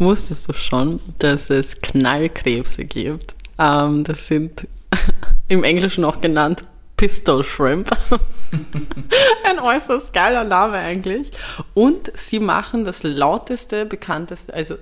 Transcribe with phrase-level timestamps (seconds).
[0.00, 3.34] Wusstest du schon, dass es Knallkrebse gibt?
[3.58, 4.66] Ähm, das sind
[5.48, 6.62] im Englischen auch genannt
[6.96, 7.90] Pistol Shrimp.
[9.44, 11.30] Ein äußerst geiler Name eigentlich.
[11.74, 14.76] Und sie machen das lauteste, bekannteste, also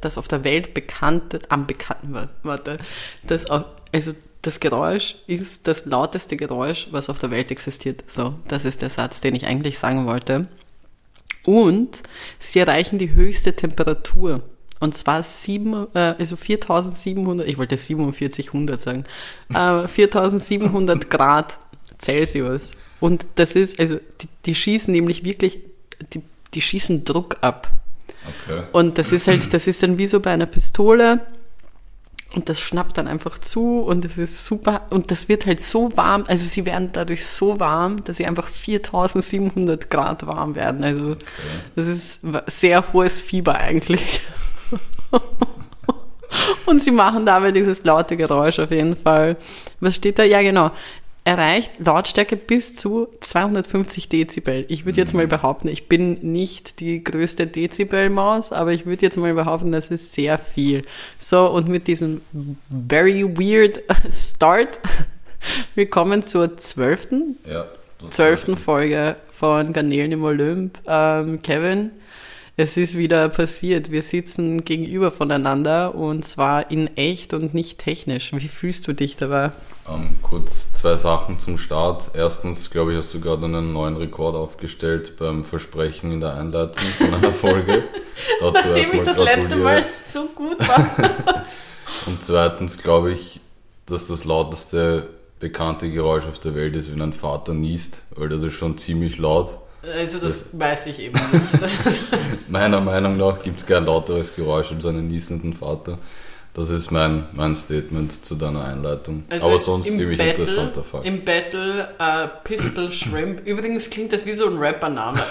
[0.00, 2.78] das auf der Welt bekannte, am bekannten, warte,
[3.24, 8.02] das, also das Geräusch ist das lauteste Geräusch, was auf der Welt existiert.
[8.08, 10.48] So, das ist der Satz, den ich eigentlich sagen wollte.
[11.44, 12.02] Und
[12.40, 14.42] sie erreichen die höchste Temperatur.
[14.78, 19.04] Und zwar sieben, äh, also 4700, ich wollte 4700 sagen,
[19.54, 21.58] äh, 4700 Grad
[21.98, 22.76] Celsius.
[23.00, 25.60] Und das ist, also die, die schießen nämlich wirklich,
[26.12, 26.22] die,
[26.54, 27.70] die schießen Druck ab.
[28.44, 28.64] Okay.
[28.72, 31.20] Und das ist halt, das ist dann wie so bei einer Pistole.
[32.34, 34.82] Und das schnappt dann einfach zu und es ist super.
[34.90, 38.48] Und das wird halt so warm, also sie werden dadurch so warm, dass sie einfach
[38.48, 40.84] 4700 Grad warm werden.
[40.84, 41.24] Also okay.
[41.76, 44.20] das ist sehr hohes Fieber eigentlich.
[46.66, 49.36] und sie machen dabei dieses laute Geräusch auf jeden Fall.
[49.80, 50.24] Was steht da?
[50.24, 50.70] Ja, genau
[51.26, 54.64] erreicht Lautstärke bis zu 250 Dezibel.
[54.68, 55.30] Ich würde jetzt mal mhm.
[55.30, 60.12] behaupten, ich bin nicht die größte Dezibelmaus, aber ich würde jetzt mal behaupten, das ist
[60.12, 60.84] sehr viel.
[61.18, 62.20] So, und mit diesem
[62.88, 63.80] very weird
[64.12, 64.78] Start,
[65.74, 67.66] wir kommen zur zwölften, ja,
[68.10, 70.78] zwölften Folge von Garnelen im Olymp.
[70.86, 71.90] Ähm, Kevin,
[72.58, 73.90] es ist wieder passiert.
[73.90, 78.32] Wir sitzen gegenüber voneinander und zwar in echt und nicht technisch.
[78.32, 79.52] Wie fühlst du dich dabei?
[79.86, 82.12] Ähm, kurz zwei Sachen zum Start.
[82.14, 86.84] Erstens, glaube ich, hast du gerade einen neuen Rekord aufgestellt beim Versprechen in der Einleitung
[86.96, 87.84] von einer Folge.
[88.40, 90.96] Nachdem ich das letzte Mal so gut war.
[92.06, 93.38] und zweitens glaube ich,
[93.84, 98.42] dass das lauteste bekannte Geräusch auf der Welt ist, wenn ein Vater niest, weil das
[98.42, 99.50] ist schon ziemlich laut.
[99.94, 102.02] Also das, das weiß ich eben nicht.
[102.48, 105.98] meiner Meinung nach gibt es kein lauteres Geräusch als einen niesenden Vater.
[106.54, 109.24] Das ist mein, mein Statement zu deiner Einleitung.
[109.28, 111.04] Also Aber sonst ziemlich Battle, interessanter Fall.
[111.04, 113.46] Im Battle uh, Pistol Shrimp.
[113.46, 115.20] Übrigens klingt das wie so ein Rappername.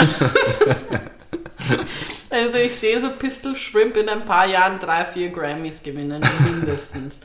[2.30, 7.22] also ich sehe so Pistol Shrimp in ein paar Jahren drei, vier Grammys gewinnen, mindestens.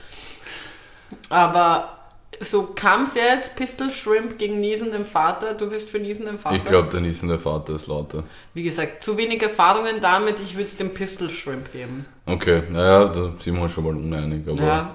[1.28, 1.99] Aber
[2.40, 5.54] so Kampf jetzt, Pistol Shrimp gegen niesenden Vater.
[5.54, 6.56] Du bist für niesenden Vater?
[6.56, 8.24] Ich glaube, der niesende Vater ist lauter.
[8.54, 12.06] Wie gesagt, zu wenig Erfahrungen damit, ich würde es dem Pistol Shrimp geben.
[12.24, 14.48] Okay, naja, da sind wir schon mal uneinig.
[14.48, 14.94] Aber, ja.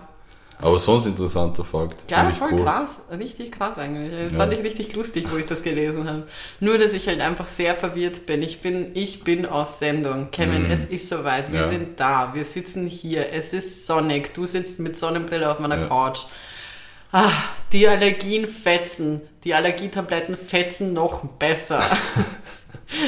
[0.58, 2.10] aber sonst interessanter Fakt.
[2.10, 2.64] Ja, voll cool.
[2.64, 3.04] krass.
[3.12, 4.12] Richtig krass eigentlich.
[4.12, 4.38] Ja.
[4.38, 6.24] Fand ich richtig lustig, wo ich das gelesen habe.
[6.60, 8.42] Nur, dass ich halt einfach sehr verwirrt bin.
[8.42, 10.32] Ich bin, ich bin aus Sendung.
[10.32, 10.72] Kevin, mhm.
[10.72, 11.52] es ist soweit.
[11.52, 11.70] Wir ja.
[11.70, 12.34] sind da.
[12.34, 13.32] Wir sitzen hier.
[13.32, 14.34] Es ist sonnig.
[14.34, 15.88] Du sitzt mit Sonnenbrille auf meiner.
[15.88, 16.22] Couch.
[17.18, 17.32] Ah,
[17.72, 19.22] die Allergien fetzen.
[19.46, 21.82] Die Allergietabletten fetzen noch besser.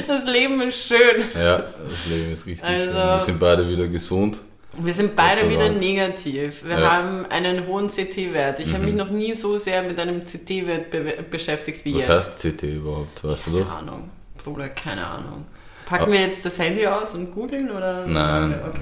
[0.07, 1.23] Das Leben ist schön.
[1.35, 2.93] Ja, das Leben ist richtig also, schön.
[2.93, 4.39] Wir sind beide wieder gesund.
[4.79, 6.65] Wir sind beide wieder negativ.
[6.65, 6.91] Wir ja.
[6.91, 8.59] haben einen hohen CT-Wert.
[8.59, 8.73] Ich mhm.
[8.73, 12.09] habe mich noch nie so sehr mit einem CT-Wert be beschäftigt wie Was jetzt.
[12.09, 13.23] Was heißt CT überhaupt?
[13.23, 13.69] Weißt du das?
[13.69, 14.09] Keine Ahnung.
[14.43, 15.45] Bruder, keine Ahnung.
[15.85, 16.11] Packen ah.
[16.11, 18.07] wir jetzt das Handy aus und googeln oder?
[18.07, 18.59] Nein.
[18.67, 18.79] Okay.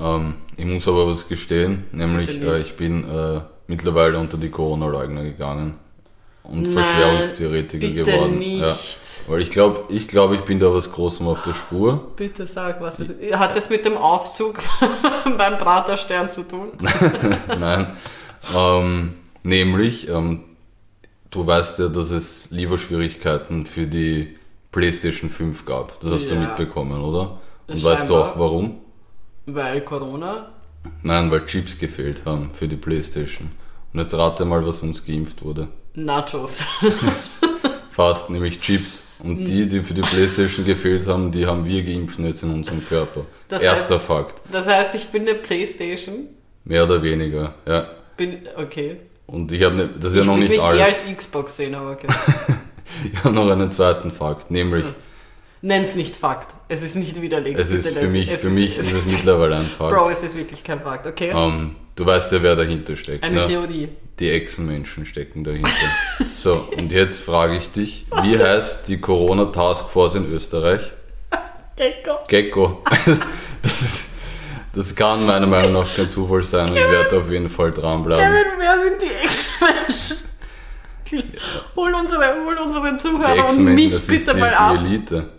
[0.00, 5.22] Ähm, ich muss aber was gestehen, nämlich äh, ich bin äh, mittlerweile unter die Corona-Leugner
[5.22, 5.78] gegangen
[6.44, 8.38] und Nein, Verschwörungstheoretiker geworden.
[8.38, 8.60] Nicht.
[8.60, 8.76] Ja.
[9.28, 12.12] Weil ich glaube, ich, glaub, ich bin da was Großem auf der Spur.
[12.16, 12.98] Bitte sag was.
[12.98, 14.58] Hat das mit dem Aufzug
[15.38, 16.72] beim Praterstern zu tun?
[17.58, 17.92] Nein.
[18.54, 20.44] Ähm, nämlich, ähm,
[21.30, 24.36] du weißt ja, dass es Lieferschwierigkeiten für die
[24.70, 25.98] PlayStation 5 gab.
[26.00, 26.34] Das hast ja.
[26.34, 27.38] du mitbekommen, oder?
[27.66, 27.92] Und Scheinbar.
[27.92, 28.80] weißt du auch warum?
[29.46, 30.53] Weil Corona?
[31.02, 33.50] Nein, weil Chips gefehlt haben für die Playstation.
[33.92, 35.68] Und jetzt rate mal, was uns geimpft wurde.
[35.94, 36.62] Nachos.
[37.90, 39.06] Fast, nämlich Chips.
[39.20, 42.84] Und die, die für die Playstation gefehlt haben, die haben wir geimpft jetzt in unserem
[42.86, 43.26] Körper.
[43.48, 44.40] Das Erster heißt, Fakt.
[44.50, 46.28] Das heißt, ich bin eine Playstation?
[46.64, 47.86] Mehr oder weniger, ja.
[48.16, 48.96] Bin, okay.
[49.26, 51.04] Und ich habe ne, das ist ich ja noch nicht alles.
[51.04, 52.08] Ich als Xbox sehen, aber okay.
[53.12, 54.84] ich habe noch einen zweiten Fakt, nämlich...
[54.84, 54.94] Hm
[55.64, 56.54] Nenn es nicht Fakt.
[56.68, 57.58] Es ist nicht widerlegt.
[57.58, 59.94] Es ist für mich, für mich ist es mittlerweile ein Fakt.
[59.94, 61.32] Bro, es ist wirklich kein Fakt, okay?
[61.32, 63.24] Um, ähm, du weißt ja, wer dahinter steckt.
[63.24, 63.46] Eine ne?
[63.46, 63.88] Theorie.
[64.18, 65.70] Die Echsenmenschen stecken dahinter.
[66.34, 70.82] so, und jetzt frage ich dich, wie heißt die Corona Taskforce in Österreich?
[71.76, 72.18] Gecko.
[72.28, 72.84] Gecko.
[73.62, 74.10] Das, ist,
[74.74, 78.22] das kann meiner Meinung nach kein Zufall sein und ich werde auf jeden Fall dranbleiben.
[78.22, 80.16] Kevin, wer sind die Echsenmenschen?
[81.74, 84.74] Hol unsere, hol unsere Zuhörer und mich bitte die, mal ab.
[84.78, 85.30] Die Elite.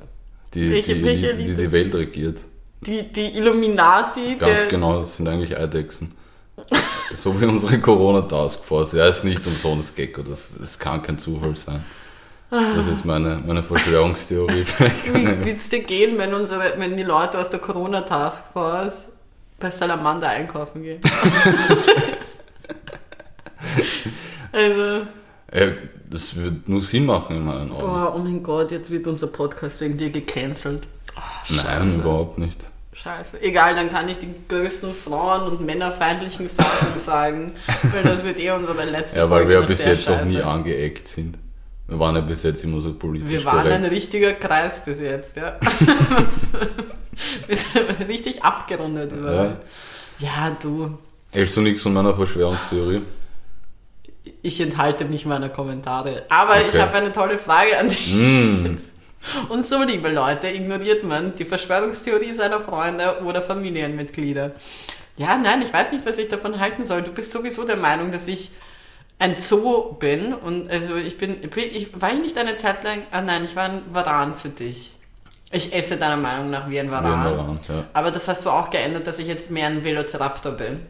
[0.56, 2.42] Die, welche, die, welche Elite, die die Welt regiert.
[2.82, 4.36] Die, die Illuminati.
[4.36, 6.14] Ganz genau, das sind eigentlich Eidechsen.
[7.14, 8.94] so wie unsere Corona-Taskforce.
[8.94, 11.84] Ja, ist nicht umsonst Gecko, das, das kann kein Zufall sein.
[12.50, 14.64] Das ist meine, meine Verschwörungstheorie.
[15.14, 19.10] Wie wird es dir gehen, wenn, unsere, wenn die Leute aus der Corona-Taskforce
[19.60, 21.02] bei Salamander einkaufen gehen?
[24.54, 25.08] also,
[25.54, 25.72] Ja,
[26.10, 27.80] das wird nur Sinn machen in meinen Augen.
[27.80, 30.88] boah, oh mein Gott, jetzt wird unser Podcast wegen dir gecancelt.
[31.16, 31.20] Oh,
[31.54, 32.00] Nein, Scheiße.
[32.00, 32.68] überhaupt nicht.
[32.94, 33.42] Scheiße.
[33.42, 37.52] Egal, dann kann ich die größten Frauen- und männerfeindlichen Sachen sagen,
[37.94, 40.34] weil das wird eh unsere letzte Ja, weil Folge wir nach bis jetzt noch nie
[40.36, 40.46] Scheiße.
[40.48, 41.38] angeeckt sind.
[41.88, 43.92] Wir waren ja bis jetzt immer so politisch Wir waren ein korrekt.
[43.92, 45.60] richtiger Kreis bis jetzt, ja.
[47.48, 49.58] wir sind richtig abgerundet überall.
[50.20, 50.98] Ja, du,
[51.32, 53.02] Hältst du nichts von meiner Verschwörungstheorie?
[54.46, 56.24] Ich enthalte mich meiner Kommentare.
[56.30, 56.80] Aber ich Okay.
[56.82, 58.14] habe eine tolle Frage an dich.
[58.14, 58.78] Mm,
[59.50, 64.52] Und so, liebe Leute, ignoriert man die Verschwörungstheorie seiner Freunde oder Familienmitglieder.
[65.18, 67.02] Ja, nein, ich weiß nicht, was ich davon halten soll.
[67.02, 68.52] Du bist sowieso der Meinung, dass ich
[69.18, 73.22] ein Zoo bin und also ich bin, ich war ich nicht eine Zeit lang, ah
[73.22, 74.92] nein, ich war ein Varan für dich.
[75.52, 77.38] Ich esse deiner Meinung nach wie ein wie ein Varan.
[77.38, 77.84] Varan, ja.
[77.94, 80.82] Aber das hast du auch geändert, dass ich jetzt mehr ein Velociraptor bin.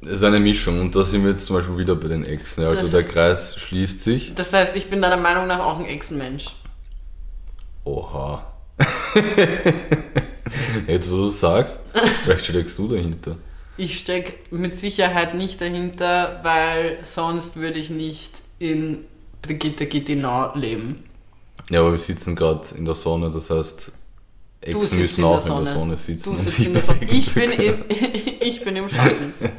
[0.00, 2.64] Es ist eine Mischung und da sind wir jetzt zum Beispiel wieder bei den Echsen.
[2.64, 4.32] Also Das- der Kreis schließt sich.
[4.34, 6.46] Das heißt, ich bin deiner Meinung nach auch ein Echsenmensch.
[7.84, 8.46] Oha.
[10.86, 11.82] Jetzt, wo du es sagst,
[12.24, 13.36] vielleicht steckst du dahinter.
[13.76, 19.04] Ich stecke mit Sicherheit nicht dahinter, weil sonst würde ich nicht in
[19.42, 21.04] Brigitte Gittinau leben.
[21.70, 23.92] Ja, aber wir sitzen gerade in der Sonne, das heißt,
[24.68, 27.34] Echsen sitzt müssen in der auch in der Sonne sitzen, Du um sich bewegen Ich
[27.34, 27.74] bin, im,
[28.40, 29.34] ich bin im Schatten.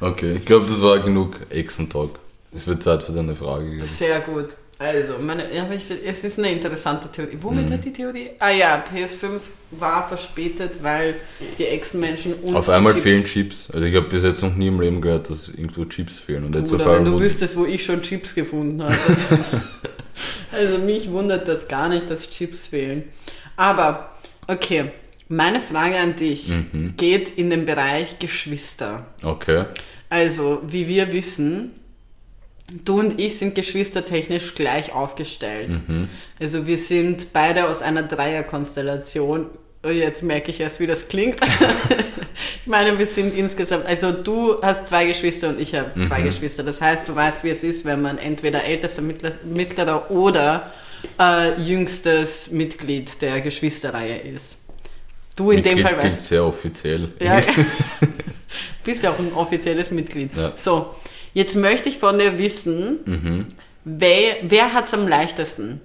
[0.00, 2.10] Okay, ich glaube, das war genug Echsentalk.
[2.54, 3.80] Es wird Zeit für deine Frage.
[3.82, 3.90] ich.
[3.90, 4.50] Sehr gut.
[4.78, 7.36] Also, meine, ja, ich, es ist eine interessante Theorie.
[7.42, 7.72] Womit Mhm.
[7.72, 8.30] hat die Theorie?
[8.38, 9.40] Ah ja, PS5
[9.72, 11.16] war verspätet, weil
[11.58, 13.70] die Echsenmenschen und Auf einmal Chips- fehlen Chips.
[13.72, 16.44] Also ich habe bis jetzt noch nie im Leben gehört, dass irgendwo Chips fehlen.
[16.44, 18.94] Und jetzt auf wenn du wüsstest, wo ich schon Chips gefunden habe.
[20.52, 23.02] also mich wundert das gar nicht, dass Chips fehlen.
[23.56, 24.10] Aber,
[24.48, 24.90] okay,
[25.28, 26.94] meine Frage an dich Mhm.
[26.96, 29.06] geht in den Bereich Geschwister.
[29.22, 29.66] Okay.
[30.10, 31.72] Also, wie wir wissen,
[32.84, 35.70] du und ich sind geschwistertechnisch gleich aufgestellt.
[36.40, 39.46] Also wir sind beide aus einer Dreierkonstellation.
[39.84, 41.36] Oh, Jetzt merke ich erst, wie das klingt.
[42.62, 46.62] ich meine, wir sind insgesamt, also du hast zwei Geschwister und ich habe zwei Geschwister.
[46.64, 50.72] Das heißt, du weißt, wie es ist, wenn man entweder ältester, mittler- mittlerer oder
[51.18, 54.58] äh, jüngstes Mitglied der Geschwisterreihe ist.
[55.36, 57.12] Du in dem Mitglied Fall klingt weißt sehr offiziell.
[57.20, 57.40] ja,
[58.84, 60.30] bist ja auch ein offizielles Mitglied.
[60.36, 60.52] Ja.
[60.56, 60.94] So,
[61.34, 63.54] jetzt möchte ich von dir wissen,
[63.84, 65.80] wer, wer hat es am leichtesten?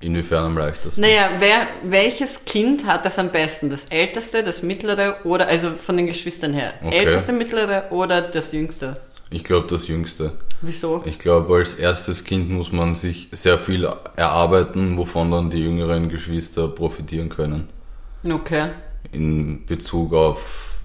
[0.00, 1.00] Inwiefern am leichtesten?
[1.00, 3.70] Naja, wer, welches Kind hat das am besten?
[3.70, 6.98] Das älteste, das mittlere oder, also von den Geschwistern her, Okay.
[6.98, 9.00] älteste, mittlere oder das jüngste?
[9.30, 10.32] Ich glaube das Jüngste.
[10.62, 11.02] Wieso?
[11.04, 13.84] Ich glaube, als erstes Kind muss man sich sehr viel
[14.16, 17.68] erarbeiten, wovon dann die jüngeren Geschwister profitieren können.
[18.24, 18.70] Okay.
[19.12, 20.80] In Bezug auf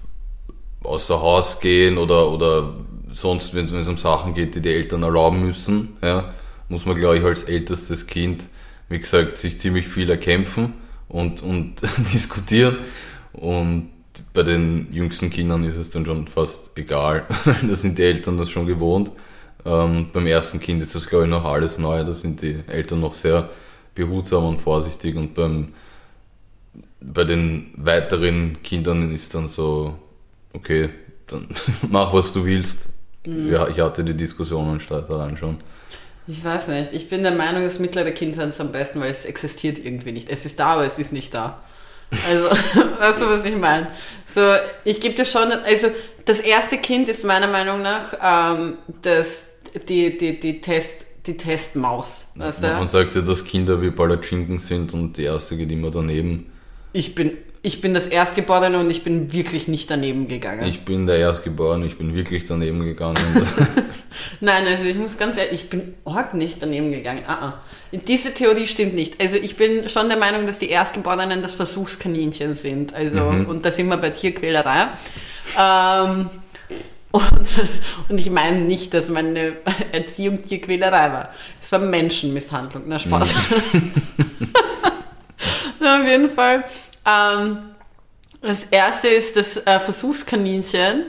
[0.84, 2.74] außer Haus gehen oder, oder
[3.12, 6.32] sonst, wenn es um Sachen geht, die die Eltern erlauben müssen, ja,
[6.68, 8.44] muss man, glaube ich, als ältestes Kind,
[8.88, 10.74] wie gesagt, sich ziemlich viel erkämpfen
[11.08, 11.82] und, und
[12.12, 12.78] diskutieren.
[13.32, 13.90] Und
[14.34, 17.26] bei den jüngsten Kindern ist es dann schon fast egal.
[17.62, 19.10] da sind die Eltern das schon gewohnt.
[19.64, 22.04] Ähm, beim ersten Kind ist das, glaube ich, noch alles neu.
[22.04, 23.50] Da sind die Eltern noch sehr
[23.94, 25.16] behutsam und vorsichtig.
[25.16, 25.74] Und beim,
[27.00, 29.94] bei den weiteren Kindern ist dann so,
[30.52, 30.90] okay,
[31.26, 31.48] dann
[31.90, 32.88] mach, was du willst.
[33.24, 35.58] Ja, ich hatte die Diskussionen und Streitereien schon.
[36.26, 36.92] Ich weiß nicht.
[36.92, 40.12] Ich bin der Meinung, das mittlere Kind hat es am besten, weil es existiert irgendwie
[40.12, 40.28] nicht.
[40.28, 41.60] Es ist da, aber es ist nicht da.
[42.28, 42.50] Also,
[42.98, 43.88] weißt du, was ich meine?
[44.26, 44.54] So,
[44.84, 45.88] ich gebe dir schon, also
[46.24, 49.51] das erste Kind ist meiner Meinung nach ähm, das,
[49.88, 52.32] die, die, die, Test, die Testmaus.
[52.36, 52.88] Weißt Man du?
[52.88, 56.46] sagt ja, dass Kinder wie Palatschinken sind und die erste geht immer daneben.
[56.92, 60.66] Ich bin, ich bin das Erstgeborene und ich bin wirklich nicht daneben gegangen.
[60.66, 63.16] Ich bin der Erstgeborene, ich bin wirklich daneben gegangen.
[64.40, 67.22] Nein, also ich muss ganz ehrlich, ich bin arg nicht daneben gegangen.
[67.26, 67.62] Ah, ah.
[67.92, 69.20] Diese Theorie stimmt nicht.
[69.20, 72.94] Also ich bin schon der Meinung, dass die Erstgeborenen das Versuchskaninchen sind.
[72.94, 74.88] Also, und da sind wir bei Tierquälerei.
[75.58, 76.28] Ähm,
[77.12, 77.48] und,
[78.08, 79.58] und ich meine nicht, dass meine
[79.92, 81.28] Erziehung Tierquälerei war.
[81.60, 82.82] Es war Menschenmisshandlung.
[82.86, 83.34] Na, Spaß.
[85.80, 86.64] Na, auf jeden Fall.
[87.06, 87.58] Ähm,
[88.40, 91.06] das erste ist das äh, Versuchskaninchen.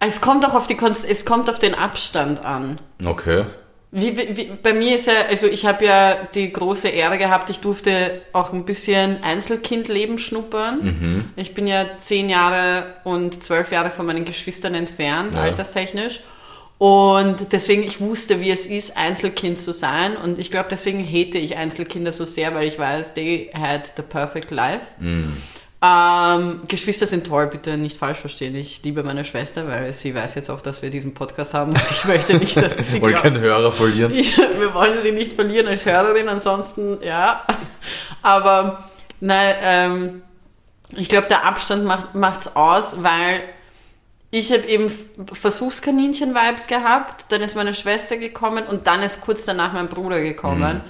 [0.00, 2.78] Es kommt auch auf die Konst es kommt auf den Abstand an.
[3.04, 3.44] okay.
[3.90, 7.60] Wie, wie, bei mir ist ja, also ich habe ja die große Ehre gehabt, ich
[7.60, 11.30] durfte auch ein bisschen Einzelkindleben schnuppern.
[11.36, 15.42] Ich bin ja zehn Jahre und zwölf Jahre von meinen Geschwistern entfernt, Ja.
[15.42, 16.20] alterstechnisch.
[16.76, 20.16] Und deswegen, ich wusste, wie es ist, Einzelkind zu sein.
[20.16, 24.02] Und ich glaube, deswegen hate ich Einzelkinder so sehr, weil ich weiß, they had the
[24.02, 24.86] perfect life.
[25.80, 28.56] Ähm, Geschwister sind toll, bitte nicht falsch verstehen.
[28.56, 31.80] Ich liebe meine Schwester, weil sie weiß jetzt auch, dass wir diesen Podcast haben und
[31.90, 34.12] ich möchte nicht, dass sie Wollen glaubt- keinen Hörer verlieren.
[34.12, 37.44] ich, wir wollen sie nicht verlieren als Hörerin, ansonsten ja.
[38.22, 38.88] Aber
[39.20, 40.22] nein, ähm,
[40.96, 43.40] ich glaube, der Abstand macht macht's aus, weil
[44.30, 44.92] ich habe eben
[45.32, 50.80] Versuchskaninchen-Vibes gehabt, dann ist meine Schwester gekommen und dann ist kurz danach mein Bruder gekommen.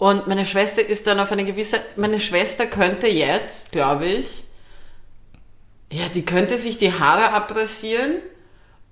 [0.00, 4.44] Und meine Schwester ist dann auf eine gewisse, meine Schwester könnte jetzt, glaube ich,
[5.92, 8.14] ja, die könnte sich die Haare abrasieren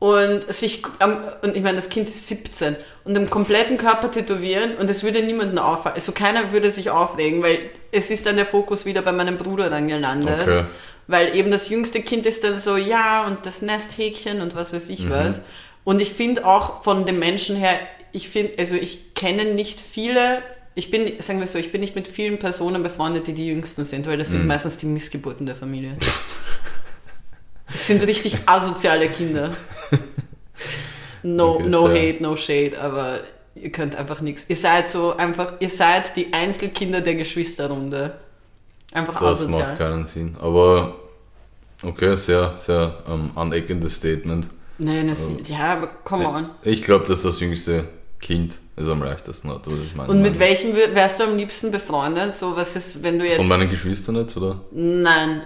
[0.00, 4.77] und sich, am- und ich meine, das Kind ist 17 und am kompletten Körper tätowieren
[4.77, 5.95] und es würde niemanden auffallen.
[5.95, 7.59] Also keiner würde sich aufregen, weil
[7.91, 10.43] es ist dann der Fokus wieder bei meinem Bruder dann gelandet.
[10.43, 10.65] Okay.
[11.07, 14.91] Weil eben das jüngste Kind ist dann so, ja, und das Nesthäkchen und was weiß
[14.91, 15.41] ich was.
[15.85, 17.79] Und ich finde auch von den Menschen her,
[18.12, 20.43] ich finde, also ich kenne nicht viele,
[20.79, 23.85] ich bin, sagen wir so, ich bin nicht mit vielen Personen befreundet, die die jüngsten
[23.85, 25.97] sind, weil das sind meistens die Missgeburten der Familie.
[27.67, 29.51] Das sind richtig asoziale Kinder.
[31.25, 33.21] No, Okay, no hate, no shade, aber
[33.57, 34.47] ihr könnt einfach nichts.
[34.49, 38.17] Ihr seid so einfach, ihr seid die Einzelkinder der Geschwisterrunde.
[38.93, 39.61] Einfach Das asozial.
[39.71, 40.37] macht keinen Sinn.
[40.41, 40.95] Aber
[41.83, 44.47] okay, sehr, sehr ähm, aneckendes Statement.
[44.79, 46.51] Nein, das, ja, aber come on.
[46.63, 47.89] Ich glaube, dass das jüngste
[48.21, 49.67] Kind es am leichtesten hat.
[49.67, 50.41] Das ist meine Und mit Meinung.
[50.49, 52.35] welchem wär- wärst du am liebsten befreundet?
[52.35, 53.37] So, was ist, wenn du jetzt.
[53.39, 54.61] Von meinen Geschwistern jetzt, oder?
[54.73, 55.43] Nein,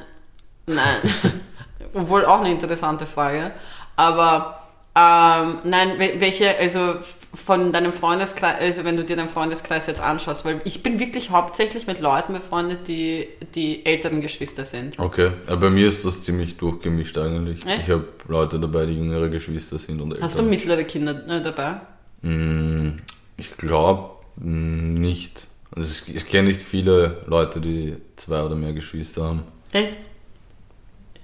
[0.66, 0.96] nein.
[1.94, 3.52] Obwohl auch eine interessante Frage.
[3.96, 4.58] Aber
[4.96, 6.94] ähm, nein, wel- welche, also
[7.34, 11.30] von deinem Freundeskreis, also wenn du dir deinen Freundeskreis jetzt anschaust, weil ich bin wirklich
[11.30, 14.98] hauptsächlich mit Leuten befreundet, die die älteren Geschwister sind.
[14.98, 17.64] Okay, ja, bei mir ist das ziemlich durchgemischt eigentlich.
[17.64, 17.84] Echt?
[17.86, 20.22] Ich habe Leute dabei, die jüngere Geschwister sind und älter.
[20.22, 21.80] Hast du mittlere Kinder äh, dabei?
[22.20, 22.98] Mm,
[23.36, 25.46] Ich glaube nicht.
[25.74, 29.42] Also ich, ich kenne nicht viele Leute, die zwei oder mehr Geschwister haben.
[29.72, 29.96] Echt?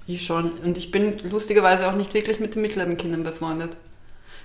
[0.07, 0.53] Ich schon.
[0.59, 3.75] Und ich bin lustigerweise auch nicht wirklich mit den mittleren Kindern befreundet.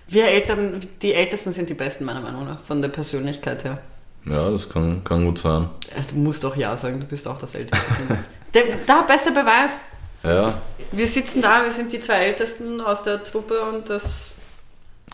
[0.07, 3.79] Wir Eltern, die Ältesten sind die Besten, meiner Meinung nach, von der Persönlichkeit her.
[4.27, 5.69] Ja, das kann, kann gut sein.
[6.11, 8.19] Du musst doch Ja sagen, du bist auch das älteste Kind.
[8.87, 9.81] Da, besser Beweis.
[10.23, 10.61] Ja,
[10.93, 14.31] Wir sitzen da, wir sind die zwei Ältesten aus der Truppe und das,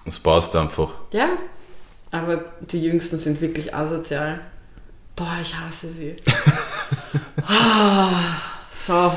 [0.04, 0.90] es passt einfach.
[1.12, 1.28] ja.
[2.10, 4.40] Aber die Jüngsten sind wirklich asozial.
[5.16, 6.16] Boah, ich hasse sie.
[7.46, 8.36] Ah,
[8.70, 9.12] so.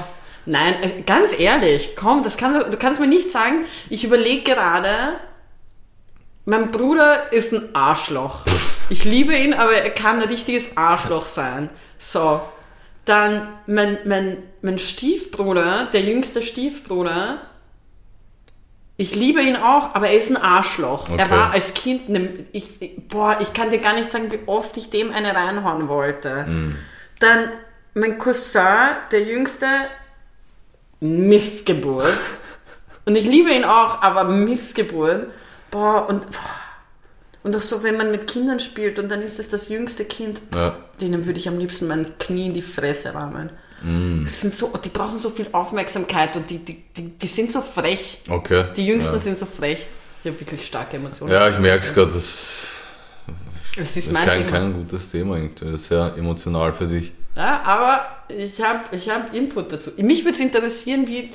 [0.46, 5.20] Nein, ganz ehrlich, komm, das kann, du kannst mir nicht sagen, ich überlege gerade,
[6.46, 8.42] mein Bruder ist ein Arschloch.
[8.90, 11.70] Ich liebe ihn, aber er kann ein richtiges Arschloch sein.
[11.98, 12.42] So.
[13.06, 17.40] Dann mein, mein, mein Stiefbruder, der jüngste Stiefbruder,
[19.04, 21.10] ich liebe ihn auch, aber er ist ein Arschloch.
[21.10, 21.30] Er Okay.
[21.30, 22.68] war als Kind, ne, ich,
[23.10, 26.46] boah, ich kann dir gar nicht sagen, wie oft ich dem eine reinhauen wollte.
[27.20, 27.50] Dann
[27.94, 28.62] mein Cousin,
[29.12, 29.66] der jüngste,
[31.00, 32.08] Missgeburt.
[33.06, 35.28] Und ich liebe ihn auch, aber Missgeburt.
[35.70, 36.24] Boah, und,
[37.44, 40.40] und auch so, wenn man mit Kindern spielt und dann ist es das jüngste Kind,
[40.56, 43.50] Ja, denen würde ich am liebsten mein Knie in die Fresse rammen.
[44.24, 47.62] Das sind so, die brauchen so viel Aufmerksamkeit und die, die, die, die sind so
[47.62, 48.22] frech.
[48.30, 48.68] okay.
[48.78, 49.20] Die Jüngsten ja.
[49.20, 49.88] sind so frech.
[50.24, 51.34] Ich habe wirklich starke Emotionen.
[51.34, 52.70] Ja, ich merke es gerade, das
[53.76, 54.52] ist ist mein kein, Thema.
[54.52, 55.66] kein gutes Thema irgendwie.
[55.66, 57.12] Das ist sehr emotional für dich.
[57.36, 59.92] Ja, aber ich habe ich hab Input dazu.
[59.98, 61.30] Mich würde es interessieren, wie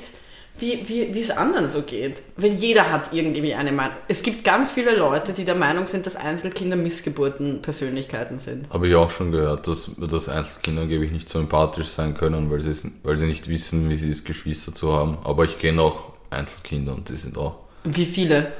[0.59, 2.21] wie, wie, wie es anderen so geht.
[2.37, 3.95] Weil jeder hat irgendwie eine Meinung.
[4.07, 8.69] Es gibt ganz viele Leute, die der Meinung sind, dass Einzelkinder Missgeburten Persönlichkeiten sind.
[8.69, 12.61] Habe ich auch schon gehört, dass, dass Einzelkinder angeblich nicht so empathisch sein können, weil
[12.61, 15.17] sie, weil sie nicht wissen, wie sie es Geschwister zu haben.
[15.23, 18.51] Aber ich kenne auch Einzelkinder und die sind auch, Wie viele?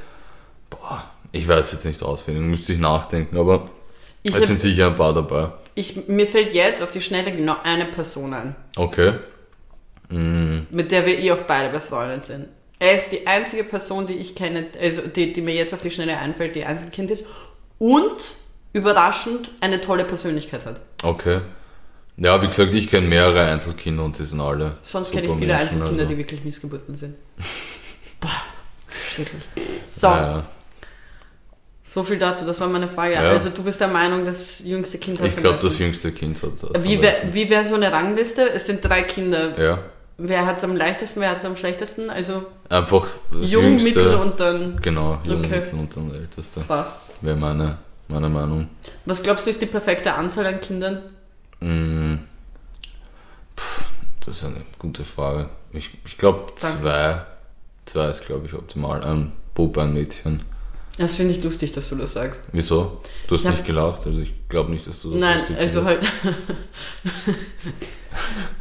[0.69, 3.65] boah, ich weiß jetzt nicht auswendig, müsste ich nachdenken, aber
[4.23, 5.49] Ich es sind sicher ein paar dabei.
[5.75, 9.13] Ich, mir fällt jetzt auf die Schnelle genau eine Person ein, Okay,
[10.71, 12.47] mit der wir eh auch beide befreundet sind.
[12.79, 15.91] Er ist die einzige Person, die ich kenne, also die, die mir jetzt auf die
[15.91, 17.25] Schnelle einfällt, die Einzelkind ist
[17.77, 18.35] und
[18.71, 20.81] überraschend eine tolle Persönlichkeit hat.
[21.03, 21.41] okay.
[22.21, 24.77] Ja, wie gesagt, ich kenne mehrere Einzelkinder und die sind alle.
[24.81, 26.05] Sonst kenne ich viele Menschen, Einzelkinder, also.
[26.13, 27.15] die wirklich Missgeburten sind.
[28.19, 28.29] Boah,
[28.89, 29.41] schrecklich.
[29.85, 30.43] So, Ja,
[31.89, 33.15] so viel dazu, das war meine Frage.
[33.15, 33.21] Ja.
[33.21, 36.51] Also du bist der Meinung, das jüngste Kind hat Ich glaube, das jüngste Kind hat
[36.61, 36.83] das.
[36.83, 38.47] Wie wäre wär so eine Rangliste?
[38.53, 39.59] Es sind drei Kinder.
[39.59, 39.83] Ja,
[40.21, 42.09] Wer hat es am leichtesten, wer hat es am schlechtesten?
[42.09, 43.88] Also einfach jung, jüngste.
[43.89, 45.59] mittel und dann Genau, jung, Okay.
[45.61, 46.61] mittel und dann älteste.
[46.67, 46.88] was.
[47.21, 47.77] Wäre meine,
[48.09, 48.67] meine Meinung.
[49.05, 51.01] Was glaubst du ist die perfekte Anzahl an Kindern?
[51.61, 52.15] Mm.
[54.25, 55.49] Das ist eine gute Frage.
[55.73, 57.21] Ich, ich glaube zwei.
[57.85, 59.03] Zwei ist, glaube ich, optimal.
[59.03, 60.43] Ein Bub, ein Mädchen.
[60.97, 62.43] Das finde ich lustig, dass du das sagst.
[62.51, 63.01] Wieso?
[63.27, 65.85] Du hast hab- nicht gelacht, also ich glaube nicht, dass du das Nein, also findest.
[65.85, 66.05] halt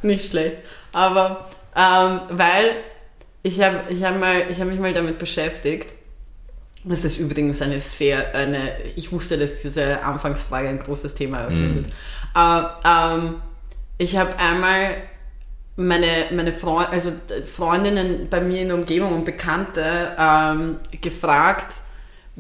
[0.03, 0.59] nicht schlecht.
[0.99, 2.73] Aber ähm, weil
[3.45, 5.89] ich habe ich hab mal, ich hab mich mal damit beschäftigt.
[6.83, 11.75] Das ist übrigens eine sehr, eine, ich wusste, dass diese Anfangsfrage ein großes Thema eröffnen
[11.77, 11.87] wird.
[12.35, 13.35] Äh, ähm,
[13.97, 14.97] ich habe einmal
[15.77, 21.75] meine, meine Freund, also äh, Freundinnen bei mir in der Umgebung und Bekannte ähm, gefragt,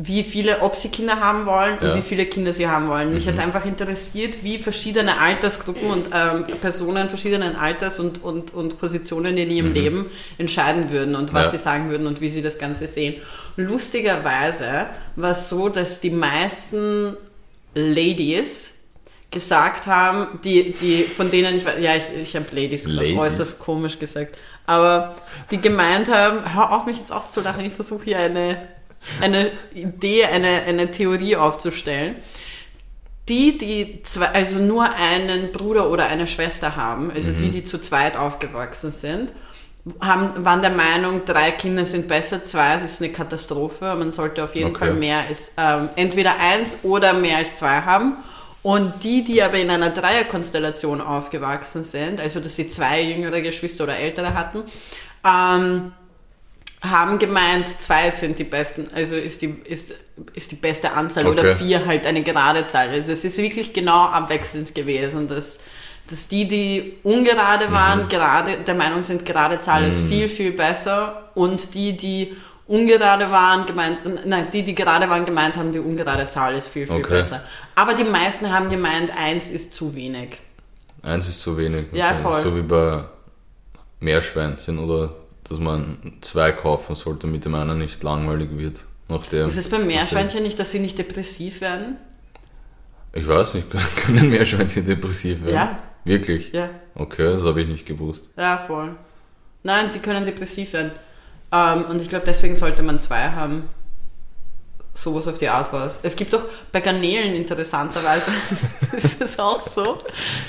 [0.00, 1.96] wie viele, ob sie Kinder haben wollen und Ja.
[1.96, 3.12] wie viele Kinder sie haben wollen.
[3.14, 8.54] Mich hat es einfach interessiert, wie verschiedene Altersgruppen und ähm, Personen verschiedenen Alters und, und,
[8.54, 10.06] und Positionen in ihrem Leben
[10.38, 11.50] entscheiden würden und was Ja.
[11.50, 13.16] sie sagen würden und wie sie das Ganze sehen.
[13.56, 14.86] Lustigerweise
[15.16, 17.16] war es so, dass die meisten
[17.74, 18.84] Ladies
[19.30, 23.18] gesagt haben, die, die, von denen ich, weiß- ja, ich, ich habe Ladies Ladies?
[23.18, 25.16] äußerst komisch gesagt, aber
[25.50, 28.56] die gemeint haben, hör auf mich jetzt auszulachen, ich versuche hier eine,
[29.20, 32.16] eine Idee, eine, eine Theorie aufzustellen.
[33.28, 37.36] Die, die zwei, also nur einen Bruder oder eine Schwester haben, also Mhm.
[37.36, 39.32] die, die zu zweit aufgewachsen sind,
[40.00, 43.94] haben, waren der Meinung, drei Kinder sind besser, zwei ist eine Katastrophe.
[43.96, 44.78] Man sollte auf jeden Okay.
[44.78, 48.16] Fall mehr als ähm, entweder eins oder mehr als zwei haben.
[48.62, 53.84] Und die, die aber in einer Dreierkonstellation aufgewachsen sind, also dass sie zwei jüngere Geschwister
[53.84, 54.62] oder ältere hatten,
[55.24, 55.92] ähm,
[56.80, 59.94] haben gemeint, zwei sind die besten, also ist die, ist,
[60.34, 61.40] ist die beste Anzahl Okay.
[61.40, 62.90] oder vier halt eine gerade Zahl.
[62.90, 65.60] Also es ist wirklich genau abwechselnd gewesen, dass,
[66.08, 71.30] dass die, die ungerade waren, gerade der Meinung sind, gerade Zahl ist viel, viel besser
[71.34, 72.36] und die, die
[72.68, 76.86] ungerade waren, gemeint, nein, die, die gerade waren, gemeint haben, die ungerade Zahl ist viel,
[76.86, 77.14] viel Okay.
[77.14, 77.42] besser.
[77.74, 80.36] Aber die meisten haben gemeint, eins ist zu wenig.
[81.02, 81.86] Eins ist zu wenig.
[81.92, 82.40] Ja, voll.
[82.40, 83.04] So wie bei
[84.00, 85.14] Meerschweinchen oder
[85.48, 88.84] dass man zwei kaufen sollte, damit dem einen nicht langweilig wird.
[89.08, 91.96] Nach der, Ist es beim Meerschweinchen nicht, dass sie nicht depressiv werden?
[93.14, 95.54] Ich weiß nicht, können Meerschweinchen depressiv werden?
[95.54, 95.78] Ja.
[96.04, 96.52] Wirklich?
[96.52, 96.70] Ja.
[96.94, 98.30] Okay, das habe ich nicht gewusst.
[98.36, 98.94] Ja, voll.
[99.62, 100.92] Nein, die können depressiv werden.
[101.50, 103.64] Ähm, und ich glaube, deswegen sollte man zwei haben.
[105.00, 106.00] Sowas auf die Art war es.
[106.02, 108.32] Es gibt auch bei Garnelen interessanterweise,
[108.96, 109.96] ist es auch so,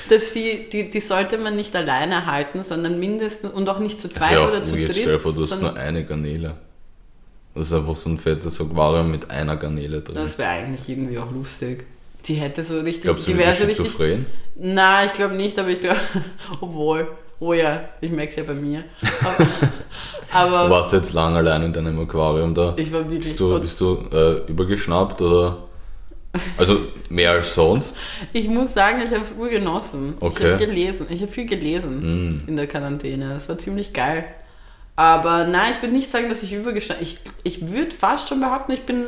[0.09, 4.09] dass sie, die, die sollte man nicht alleine halten, sondern mindestens, und auch nicht zu
[4.09, 4.95] zweit ja oder zu dritt.
[4.95, 6.55] Stell vor, du hast nur eine Garnele.
[7.53, 10.15] Das ist einfach so ein fettes Aquarium mit einer Garnele drin.
[10.15, 11.85] das wäre eigentlich irgendwie auch lustig.
[12.25, 14.25] Die hätte so richtig, Glaubst du, die wäre so richtig?
[14.55, 15.99] Nein, ich glaube nicht, aber ich glaube,
[16.62, 17.07] obwohl,
[17.39, 18.83] oh ja, ich merke es ja bei mir.
[19.21, 19.47] Aber,
[20.31, 22.73] Du aber warst jetzt lang allein in deinem Aquarium da.
[22.77, 23.21] ich war wirklich.
[23.23, 25.57] Bist du, bist du äh, übergeschnappt oder?
[26.57, 26.77] Also
[27.09, 27.95] mehr als sonst?
[28.33, 30.13] ich muss sagen, ich habe es urgenossen.
[30.17, 30.53] Ich Okay.
[30.53, 32.47] habe gelesen, ich habe viel gelesen Mm.
[32.47, 33.29] in der Quarantäne.
[33.33, 34.25] Das war ziemlich geil.
[34.95, 38.73] Aber nein, ich würde nicht sagen, dass ich übergestanden Ich, ich würde fast schon behaupten,
[38.73, 39.05] ich bin,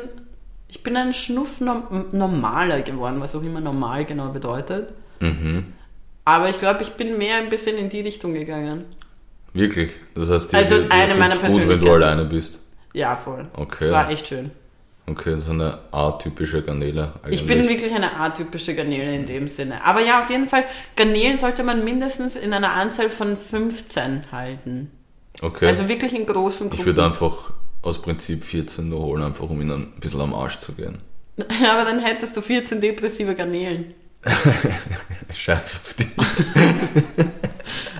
[0.70, 4.90] ich bin ein Schnuff norm- normaler geworden, was auch immer normal genau bedeutet.
[5.20, 5.66] Mhm.
[6.26, 8.86] Aber ich glaube, ich bin mehr ein bisschen in die Richtung gegangen.
[9.54, 9.92] Wirklich?
[10.16, 12.60] Das heißt, Also dir eine meiner gut, wenn du alleine bist.
[12.94, 13.48] Ja, voll.
[13.54, 13.86] Okay.
[13.86, 14.52] Es war echt schön.
[15.08, 17.14] Okay, das ist eine atypische Garnele.
[17.30, 17.48] Ich eigentlich.
[17.48, 19.84] bin wirklich eine atypische Garnele in dem Sinne.
[19.84, 20.64] Aber ja, auf jeden Fall,
[20.96, 24.92] Garnelen sollte man mindestens in einer Anzahl von 15 halten.
[25.42, 25.68] Okay.
[25.68, 26.86] Also wirklich in großen ich Gruppen.
[26.86, 30.74] würde einfach aus Prinzip 14 nur holen, einfach um ihnen ein bisschen am Arsch zu
[30.74, 31.00] gehen.
[31.72, 33.94] Aber dann hättest du 14 depressive Garnelen.
[35.34, 36.06] Scheiß auf die.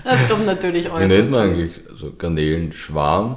[0.04, 1.10] Das kommt natürlich Wie äußerst.
[1.12, 1.72] nennt man eigentlich?
[1.90, 3.36] Also Garnelen Schwarm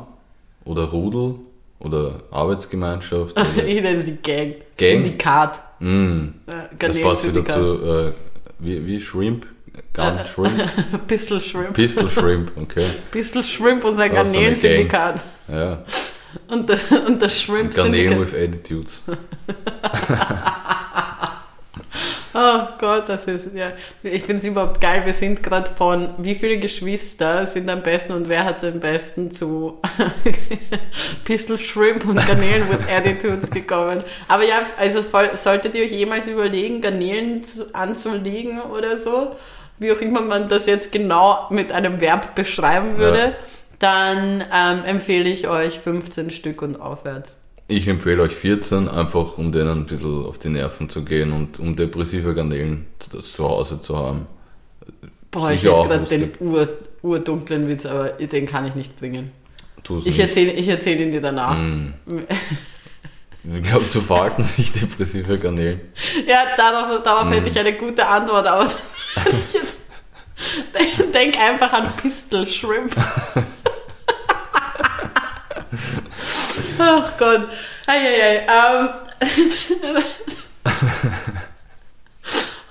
[0.63, 1.35] oder Rudel
[1.79, 3.39] oder Arbeitsgemeinschaft?
[3.39, 4.55] Oder, Ich nenne sie Gang.
[4.77, 5.05] Gang?
[5.05, 5.59] Syndikat.
[5.79, 8.11] mm, Äh, das passt wieder zu, äh,
[8.59, 9.45] wie, wie Shrimp?
[9.93, 10.69] Gun Shrimp?
[11.07, 11.73] Pistol Shrimp.
[11.73, 12.85] Pistol Shrimp, okay.
[13.11, 15.21] Pistol Shrimp und sein Oh, so eine Garnelen-Syndikat.
[15.49, 15.83] Ja.
[16.47, 18.19] Und, das- und das Garnelen Shrimp-Syndikat.
[18.19, 19.01] with Attitudes.
[22.37, 23.71] Oh Gott, das ist, ja.
[24.03, 25.03] Ich finde es überhaupt geil.
[25.05, 28.81] Wir sind gerade von wie viele Geschwister sind am besten und wer hat es am
[28.81, 29.79] besten zu
[31.23, 34.03] Pistol Shrimp und Garnelen with Attitudes gekommen.
[34.27, 39.35] Aber ja, also voll, solltet ihr euch jemals überlegen, Garnelen zu, anzulegen oder so,
[39.79, 43.33] wie auch immer man das jetzt genau mit einem Verb beschreiben würde, Ja.
[43.79, 47.41] dann ähm, empfehle ich euch 15 Stück und aufwärts.
[47.67, 51.59] Ich empfehle euch 14, einfach um denen ein bisschen auf die Nerven zu gehen und
[51.59, 54.27] um depressive Garnelen zu, zu Hause zu haben.
[55.31, 56.69] Boah, ich Sicher hätte auch gerade den ur,
[57.01, 59.31] urdunklen Witz, aber den kann ich nicht bringen.
[59.83, 61.57] Tu's Ich erzähle ich erzähl ihn dir danach.
[63.43, 65.81] Wie glaubst du, verhalten sich depressive Garnelen?
[66.27, 67.33] Ja, darauf, darauf Mhm.
[67.33, 68.65] hätte ich eine gute Antwort, aber
[69.47, 69.77] ich jetzt,
[70.73, 72.95] denk, denk einfach an Pistol Shrimp.
[76.79, 77.47] Ach Gott.
[77.87, 78.89] Eieiei, ähm.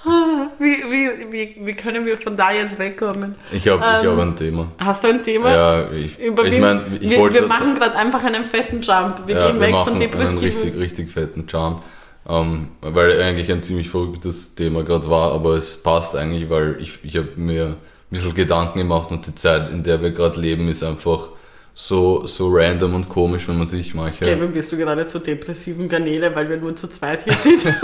[0.59, 3.35] wie, wie, wie, wie können wir von da jetzt wegkommen?
[3.53, 4.73] Ich habe ich Ähm, hab ein Thema.
[4.79, 5.51] Hast du ein Thema?
[5.55, 9.23] Ja, ich, Über ich meine, ich wir, wollte wir machen gerade einfach einen fetten Jump.
[9.27, 10.45] Wir ja, gehen wir weg von einen depressiven.
[10.45, 11.83] richtig, richtig fetten Charm.
[12.29, 16.99] Ähm, weil eigentlich ein ziemlich verrücktes Thema gerade war, aber es passt eigentlich, weil ich,
[17.03, 17.77] ich habe mir ein
[18.09, 21.29] bisschen Gedanken gemacht und die Zeit, in der wir gerade leben, ist einfach
[21.75, 24.25] so, so random und komisch, wenn man sich manche...
[24.25, 27.65] Kevin, bist du gerade zu depressiven Garnele, weil wir nur zu zweit hier sind?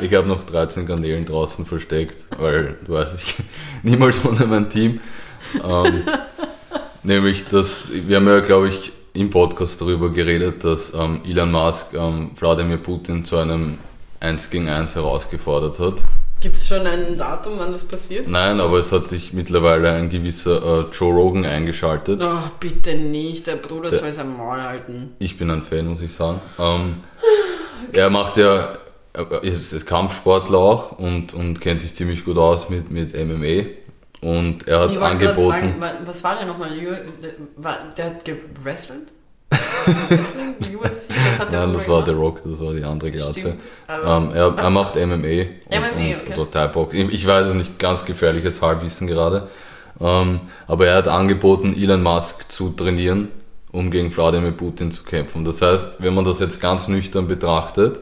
[0.00, 3.34] Ich habe noch 13 Garnelen draußen versteckt, weil du weißt, ich
[3.82, 5.00] niemals ohne mein Team.
[5.64, 6.02] Ähm,
[7.02, 11.94] nämlich, dass wir haben ja, glaube ich, im Podcast darüber geredet, dass ähm, Elon Musk
[11.94, 13.78] ähm, Wladimir Putin zu einem
[14.20, 16.02] 1 gegen 1 herausgefordert hat.
[16.40, 18.28] Gibt es schon ein Datum, wann das passiert?
[18.28, 22.20] Nein, aber es hat sich mittlerweile ein gewisser äh, Joe Rogan eingeschaltet.
[22.22, 23.46] Oh, bitte nicht.
[23.46, 25.14] Der Bruder Der- soll sein Maul halten.
[25.18, 26.40] Ich bin ein Fan, muss ich sagen.
[26.58, 26.96] Ähm,
[27.92, 28.76] er macht ja,
[29.14, 33.70] er ist, Kampfsportler auch und, und kennt sich ziemlich gut aus mit, mit MMA.
[34.20, 35.50] Und er hat angeboten.
[35.50, 36.70] fragen, wa- was war der nochmal?
[37.96, 39.08] Der hat gewrestelt?
[39.86, 41.10] UFC?
[41.10, 42.06] Was hat der Nein, das war gemacht?
[42.06, 43.54] The Rock, das war die andere Klasse.
[43.88, 46.32] Ähm, er, er macht MMA, und, MMA, und, okay.
[46.34, 46.94] oder Thai Box.
[46.94, 49.48] Ich weiß es nicht, ganz gefährliches Halbwissen gerade.
[50.00, 53.28] Ähm, aber er hat angeboten, Elon Musk zu trainieren,
[53.72, 55.44] um gegen Wladimir Putin zu kämpfen.
[55.44, 58.00] Das heißt, wenn man das jetzt ganz nüchtern betrachtet,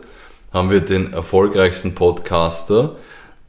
[0.52, 2.96] haben wir den erfolgreichsten Podcaster,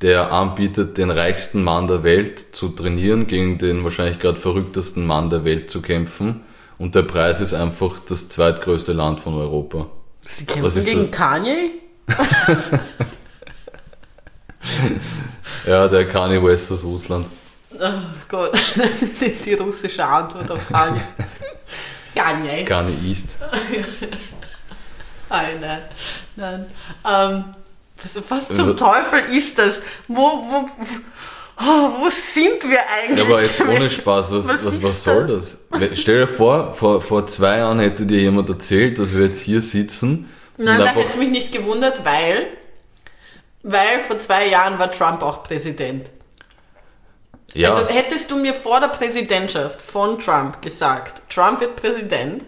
[0.01, 5.29] der anbietet, den reichsten Mann der Welt zu trainieren, gegen den wahrscheinlich gerade verrücktesten Mann
[5.29, 6.41] der Welt zu kämpfen.
[6.77, 9.87] Und der Preis ist einfach das zweitgrößte Land von Europa.
[10.21, 11.11] Sie Was kämpfen gegen das?
[11.11, 11.71] Kanye?
[15.65, 17.27] Ja, der Kanye West aus Russland.
[17.73, 17.91] Oh
[18.29, 18.51] Gott,
[19.45, 21.01] die russische Antwort auf Kanye.
[22.15, 22.65] Kanye.
[22.65, 23.37] Kanye East.
[25.27, 25.81] Nein, nein.
[26.35, 26.65] nein.
[27.03, 27.45] Ähm,
[28.01, 29.81] was, was zum Teufel ist das?
[30.07, 30.69] Wo, wo,
[31.59, 33.19] oh, wo sind wir eigentlich?
[33.19, 35.57] Ja, aber jetzt ohne Spaß, was, Was was, was, soll das?
[35.95, 39.61] Stell dir vor, vor, vor zwei Jahren hätte dir jemand erzählt, dass wir jetzt hier
[39.61, 42.47] sitzen Nein, da hätte es mich nicht gewundert, weil,
[43.63, 46.09] weil vor zwei Jahren war Trump auch Präsident.
[47.53, 52.45] ja, Also hättest du mir vor der Präsidentschaft von Trump gesagt, Trump wird Präsident,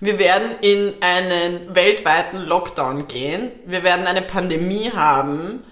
[0.00, 5.62] wir werden in einen weltweiten Lockdown gehen, wir werden eine Pandemie haben,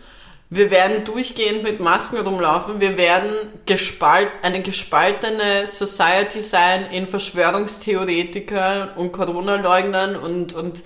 [0.55, 3.33] wir werden durchgehend mit Masken rumlaufen, wir werden
[3.65, 10.83] gespalt, eine gespaltene Society sein in Verschwörungstheoretikern und Corona-Leugnern und, und,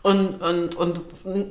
[0.00, 1.00] und, und, und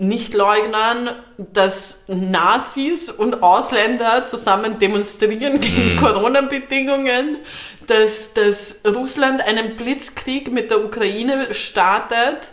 [0.02, 7.38] Nicht-Leugnern, dass Nazis und Ausländer zusammen demonstrieren gegen Corona-Bedingungen,
[7.86, 12.50] dass, dass Russland einen Blitzkrieg mit der Ukraine startet,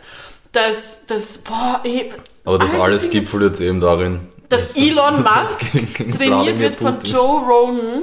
[0.53, 2.11] dass, dass, boah, ich,
[2.45, 6.95] aber das alles gipfelt jetzt eben darin, dass das- Elon das Musk trainiert wird von
[6.99, 7.13] Putin.
[7.13, 8.03] Joe Rogan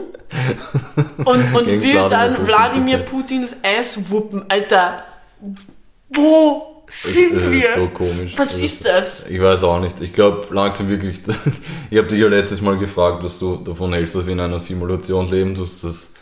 [1.25, 2.99] und, und will dann Wladimir.
[2.99, 4.45] Putins Ass wuppen.
[4.49, 5.03] Alter,
[6.10, 7.65] wo sind es wir?
[7.69, 8.34] ist so komisch.
[8.38, 9.27] Was Es ist das?
[9.29, 9.99] Ich weiß auch nicht.
[10.01, 11.19] Ich glaube langsam wirklich,
[11.89, 14.60] ich habe dich ja letztes Mal gefragt, was du davon hältst, dass wir in einer
[14.60, 15.55] Simulation leben.
[15.55, 16.13] Du hast das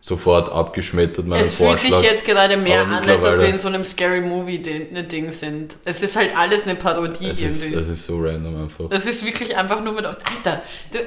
[0.00, 1.98] sofort abgeschmettert, meinen Es fühlt Vorschlag.
[1.98, 5.76] sich jetzt gerade mehr an, als ob wir in so einem Scary Movie-Ding sind.
[5.84, 7.80] Es ist halt alles eine Parodie es ist, irgendwie.
[7.80, 8.88] es ist so random einfach.
[8.88, 10.06] Das ist wirklich einfach nur mit.
[10.06, 10.62] Alter!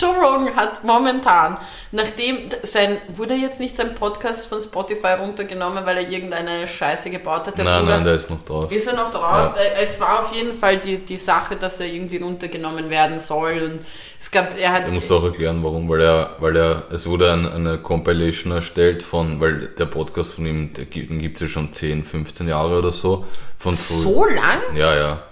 [0.00, 1.58] Joe Rogan hat momentan,
[1.92, 7.46] nachdem sein, wurde jetzt nicht sein Podcast von Spotify runtergenommen, weil er irgendeine Scheiße gebaut
[7.46, 7.58] hat.
[7.58, 8.70] Der Nein, Bruder- nein, der ist noch drauf.
[8.70, 9.54] ist er noch drauf?
[9.56, 13.60] Äh, Es war auf jeden Fall die, die Sache, dass er irgendwie runtergenommen werden soll.
[13.62, 13.80] Und
[14.20, 14.86] es gab, er hat.
[14.86, 19.02] Ich muss auch erklären, warum, weil er, weil er, es wurde ein, eine Compilation erstellt
[19.02, 22.78] von, weil der Podcast von ihm, der gibt, den gibt's ja schon 10, 15 Jahre
[22.78, 23.24] oder so.
[23.58, 24.60] Von früh- so lang?
[24.76, 25.22] Ja, ja.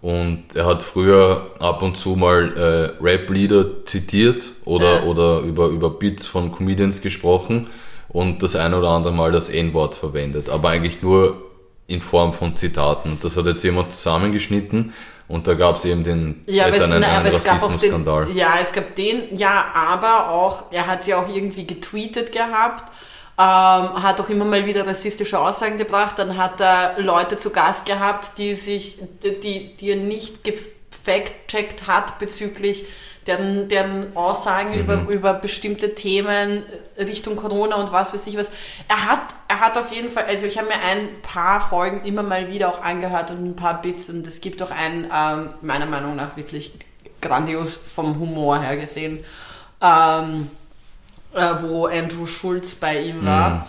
[0.00, 5.90] Und er hat früher ab und zu mal äh, Rap-Lieder zitiert oder, oder über, über
[5.90, 7.66] Beats von Comedians gesprochen
[8.08, 11.42] und das eine oder andere Mal das N-Wort verwendet, aber eigentlich nur
[11.88, 13.12] in Form von Zitaten.
[13.12, 14.92] Und das hat jetzt jemand zusammengeschnitten
[15.26, 17.56] und da gab es eben den Ja, aber es, einen, na, einen aber es gab
[17.56, 18.30] auch den, Rassismusskandal.
[18.34, 22.92] ja, es gab den, ja, aber auch, er hat ja auch irgendwie getweetet gehabt,
[23.42, 28.38] hat auch immer mal wieder rassistische Aussagen gebracht, dann hat er Leute zu Gast gehabt,
[28.38, 32.86] die sich, die, die er nicht gefact-checkt hat bezüglich
[33.28, 34.80] deren, deren Aussagen Mhm.
[34.80, 36.64] über, über bestimmte Themen
[36.96, 38.50] Richtung Corona und was weiß ich was.
[38.88, 42.22] Er hat, er hat auf jeden Fall, also ich habe mir ein paar Folgen immer
[42.22, 45.86] mal wieder auch angehört und ein paar Bits und es gibt auch einen, ähm, meiner
[45.86, 46.72] Meinung nach wirklich
[47.20, 49.24] grandios vom Humor her gesehen,
[49.80, 50.50] ähm,
[51.34, 53.68] äh, wo Andrew Schulz bei ihm war.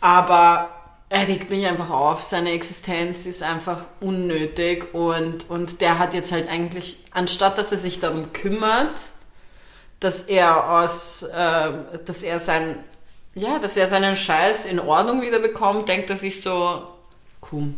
[0.00, 0.70] Aber
[1.10, 2.22] er regt mich einfach auf.
[2.22, 7.78] Seine Existenz ist einfach unnötig und, und der hat jetzt halt eigentlich, anstatt dass er
[7.78, 9.10] sich darum kümmert,
[9.98, 11.72] dass er aus, äh,
[12.04, 12.76] dass er sein,
[13.34, 16.86] ja, dass er seinen Scheiß in Ordnung wieder bekommt, denkt er sich so,
[17.50, 17.74] cool.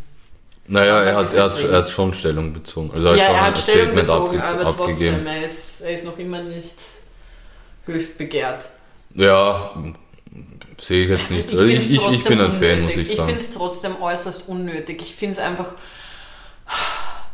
[0.68, 2.92] Naja, er hat, er, hat, er hat schon Stellung bezogen.
[2.94, 5.16] Also er ja, hat schon er hat Stellung Statement bezogen, abge aber abgegeben.
[5.16, 6.76] trotzdem, er ist, er ist noch immer nicht
[7.86, 8.68] höchst begehrt.
[9.14, 9.72] Ja,
[10.80, 11.50] sehe ich jetzt nicht.
[11.50, 13.10] Also find's ich, ich, ich bin ein Fan, muss unnötig.
[13.10, 13.28] ich sagen.
[13.28, 15.02] finde es trotzdem äußerst unnötig.
[15.02, 15.74] Ich finde es einfach.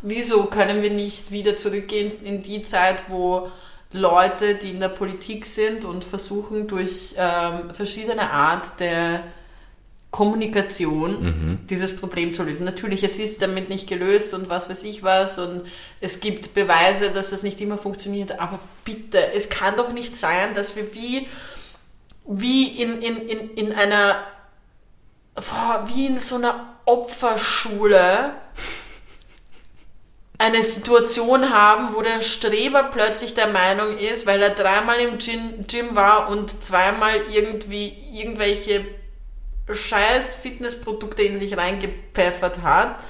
[0.03, 3.51] Wieso können wir nicht wieder zurückgehen in die Zeit, wo
[3.91, 9.25] Leute, die in der Politik sind und versuchen durch ähm, verschiedene Art der
[10.11, 11.59] Kommunikation Mhm.
[11.69, 12.65] dieses Problem zu lösen.
[12.65, 15.63] Natürlich, es ist damit nicht gelöst und was weiß ich was und
[16.01, 20.55] es gibt Beweise, dass das nicht immer funktioniert, aber bitte, es kann doch nicht sein,
[20.55, 21.27] dass wir wie,
[22.29, 24.23] wie in, in, in, in einer,
[25.35, 28.35] boah, wie in so einer Opferschule
[30.37, 35.67] eine Situation haben, wo der Streber plötzlich der Meinung ist, weil er dreimal im Gym,
[35.67, 38.85] Gym war und zweimal irgendwie irgendwelche
[39.69, 43.01] scheiß Fitnessprodukte in sich reingepfeffert hat,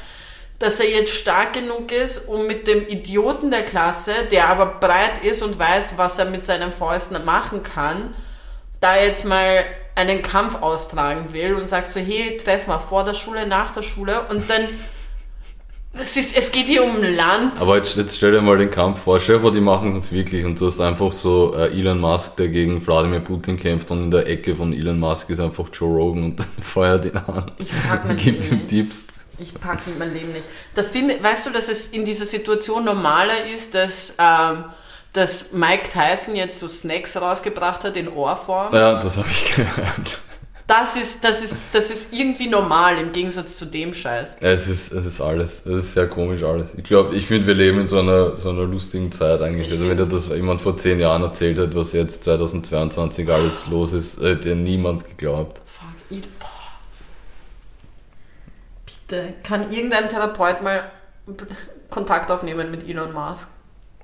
[0.59, 5.23] dass er jetzt stark genug ist, um mit dem Idioten der Klasse, der aber breit
[5.23, 8.15] ist und weiß, was er mit seinen Fäusten machen kann,
[8.81, 9.65] da jetzt mal
[9.95, 13.83] einen Kampf austragen will und sagt so, hey, treff mal vor der Schule, nach der
[13.83, 14.63] Schule und dann
[15.95, 17.61] es, ist, es geht hier um Land.
[17.61, 20.13] Aber jetzt, jetzt stell dir mal den Kampf vor, stell dir vor, die machen das
[20.13, 24.05] wirklich und du hast einfach so äh, Elon Musk, der gegen Wladimir Putin kämpft und
[24.05, 27.51] in der Ecke von Elon Musk ist einfach Joe Rogan und feuert ihn an.
[27.59, 28.69] Ich mag mein Gibt Leben ihm nicht.
[28.69, 29.07] Tipps.
[29.41, 30.45] Ich packe mein Leben nicht.
[30.75, 34.65] Da finde, weißt du, dass es in dieser Situation normaler ist, dass, ähm,
[35.13, 38.75] dass Mike Tyson jetzt so Snacks rausgebracht hat in Ohrform?
[38.75, 40.21] Ja, das habe ich gehört.
[40.69, 44.37] Das ist, das, ist, das ist irgendwie normal im Gegensatz zu dem Scheiß.
[44.43, 45.65] Es ist, es ist alles.
[45.65, 46.75] Es ist sehr komisch alles.
[46.77, 49.69] Ich glaube, ich finde, wir leben in so einer, so einer lustigen Zeit eigentlich.
[49.69, 53.67] Ich also wenn dir das jemand vor zehn Jahren erzählt hat, was jetzt 2022 alles
[53.69, 55.63] los ist, hätte niemand geglaubt.
[55.65, 56.39] Fuck, it.
[56.39, 56.49] Boah.
[58.85, 60.91] Bitte, kann irgendein Therapeut mal
[61.89, 63.49] Kontakt aufnehmen mit Elon Musk?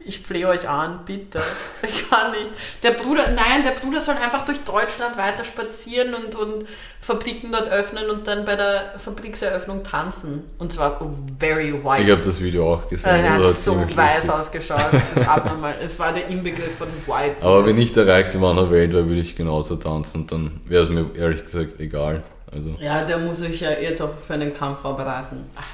[0.06, 1.40] Ich flehe euch an, bitte.
[1.82, 2.50] Ich kann nicht.
[2.82, 6.66] Der Bruder, nein, der Bruder soll einfach durch Deutschland weiter spazieren und, und
[7.00, 10.44] Fabriken dort öffnen und dann bei der Fabrikseröffnung tanzen.
[10.58, 10.98] Und zwar
[11.38, 12.02] very white.
[12.02, 13.10] Ich habe das Video auch gesehen.
[13.10, 14.92] er hat so ziemlich weiß ausgeschaut.
[14.92, 15.76] Das ist abnormal.
[15.82, 17.42] Es war der Inbegriff von white.
[17.42, 20.60] Aber wenn ich der Reichste Mann der Welt wäre, würde ich genauso tanzen und dann
[20.66, 22.22] wäre es mir ehrlich gesagt egal.
[22.50, 25.44] Also, Ja, der muss sich ja jetzt auch für einen Kampf vorbereiten.
[25.54, 25.66] Alter.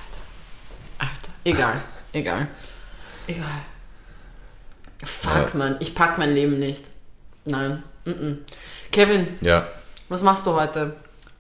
[0.99, 1.33] Alter.
[1.45, 1.81] Egal.
[2.13, 2.49] Egal.
[3.27, 3.47] Egal.
[5.05, 5.59] Fuck, Ja.
[5.59, 5.77] man.
[5.81, 6.85] Ich pack mein Leben nicht.
[7.45, 7.83] Nein.
[8.05, 8.37] Mm -mm.
[8.93, 9.67] Kevin, ja.
[10.09, 10.95] was machst du heute?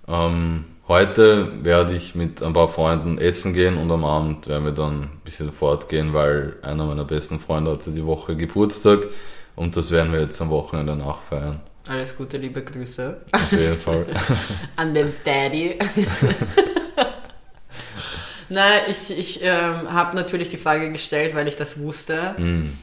[0.08, 4.72] Ähm, heute werde ich mit ein paar Freunden essen gehen und am Abend werden wir
[4.72, 9.00] dann ein bisschen fortgehen, weil einer meiner besten Freunde hatte die Woche Geburtstag
[9.56, 11.60] und das werden wir jetzt am Wochenende nachfeiern.
[11.88, 14.06] Alles Gute, liebe Grüße Auf jeden Fall.
[14.76, 15.78] an den Daddy.
[18.48, 22.34] Nein, ich, ich ähm, habe natürlich die Frage gestellt, weil ich das wusste.
[22.36, 22.76] Mm,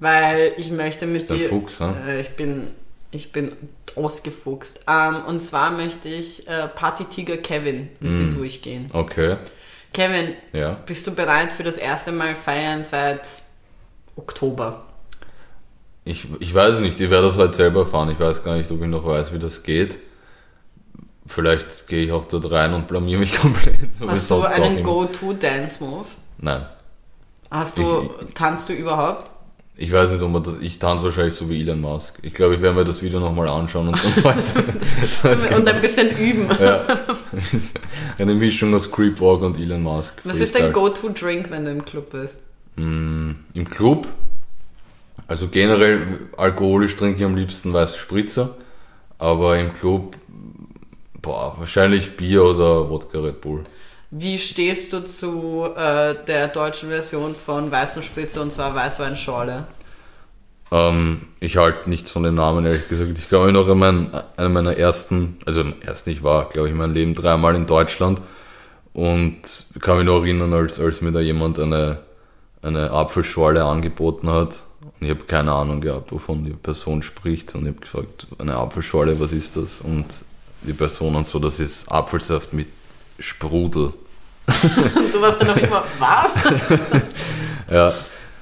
[0.00, 1.48] Weil ich möchte mit dir.
[1.48, 1.78] Fuchs?
[1.80, 2.68] Äh, ich bin,
[3.10, 3.52] ich bin
[3.94, 4.84] ausgefuchst.
[4.88, 8.16] Ähm, und zwar möchte ich äh, Partytiger Kevin mit Mm.
[8.16, 8.86] dir durchgehen.
[8.92, 9.36] Okay,
[9.92, 10.78] Kevin, ja.
[10.86, 13.28] bist du bereit für das erste Mal feiern seit
[14.16, 14.84] Oktober?
[16.04, 18.10] Ich, ich weiß nicht, ich werde das heute selber fahren.
[18.10, 19.98] Ich weiß gar nicht, ob ich noch weiß, wie das geht.
[21.26, 23.92] Vielleicht gehe ich auch dort rein und blamier mich komplett.
[23.92, 24.82] So Hast du einen.
[24.82, 26.06] Go-To-Dance-Move?
[26.38, 26.66] Nein.
[27.50, 29.29] Hast du, tanzt du überhaupt?
[29.82, 32.18] Ich weiß nicht, ob man das, ich tanze wahrscheinlich so wie Elon Musk.
[32.20, 35.56] Ich glaube, ich werde mir das Video nochmal anschauen und dann weiter.
[35.56, 36.48] Und ein bisschen üben.
[36.60, 36.84] ja.
[38.18, 40.20] Eine Mischung aus Creepwalk und Elon Musk.
[40.24, 40.74] Was ist dein.
[40.74, 42.42] Go-To-Drink, wenn du im Club bist?
[42.76, 44.06] Mm, Im Club,
[45.26, 48.56] also generell alkoholisch trinke ich am liebsten weiße Spritzer,
[49.16, 50.14] aber im Club,
[51.22, 53.64] boah, wahrscheinlich Bier oder Wodka Red Bull.
[54.10, 59.66] Wie stehst du zu äh, der deutschen Version von Weißen Spritze und zwar Weißweinschorle?
[60.72, 63.16] Ähm, ich halte nichts von den Namen, ehrlich gesagt.
[63.16, 66.78] Ich mich noch an meinen, einen meiner ersten, also ersten, ich war, glaube ich, in
[66.78, 68.20] meinem Leben dreimal in Deutschland
[68.92, 69.42] und
[69.80, 72.00] kann mich noch erinnern, als, als mir da jemand eine,
[72.62, 74.64] eine Apfelschorle angeboten hat.
[74.80, 77.54] Und ich habe keine Ahnung gehabt, wovon die Person spricht.
[77.54, 79.80] Und ich habe gefragt, eine Apfelschorle, was ist das?
[79.80, 80.06] Und
[80.62, 82.66] die Person und so, das ist Apfelsaft mit
[83.20, 83.92] Sprudel.
[85.12, 86.32] Du warst dann noch immer, was?
[87.70, 87.94] Ja,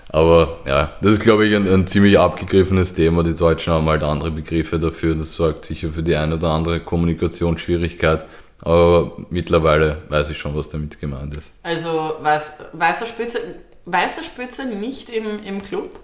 [0.08, 3.22] aber ja, das ist, glaube ich, ein, ein ziemlich abgegriffenes Thema.
[3.22, 5.14] Die Deutschen haben halt andere Begriffe dafür.
[5.14, 8.24] Das sorgt sicher für die eine oder andere Kommunikationsschwierigkeit.
[8.60, 11.52] Aber mittlerweile weiß ich schon, was damit gemeint ist.
[11.62, 13.40] Also weiß, weißer Spritzer,
[13.84, 16.00] weißer Spritzer nicht im, im Club?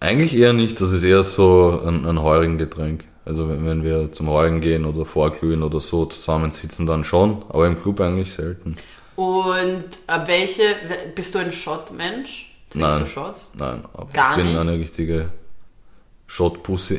[0.00, 3.04] Eigentlich eher nicht, das ist eher so ein, ein heurigen Getränk.
[3.24, 7.66] Also wenn, wenn wir zum Heurigen gehen oder vorglühen oder so zusammensitzen, dann schon, aber
[7.66, 8.76] im Club eigentlich selten.
[9.16, 9.84] Und
[10.26, 10.62] welche,
[11.14, 12.46] bist du ein Shot-Mensch?
[12.72, 13.50] Du Shots?
[13.54, 14.58] Nein, aber Gar ich bin nicht?
[14.58, 15.26] eine richtige
[16.26, 16.98] Shot-Pussy.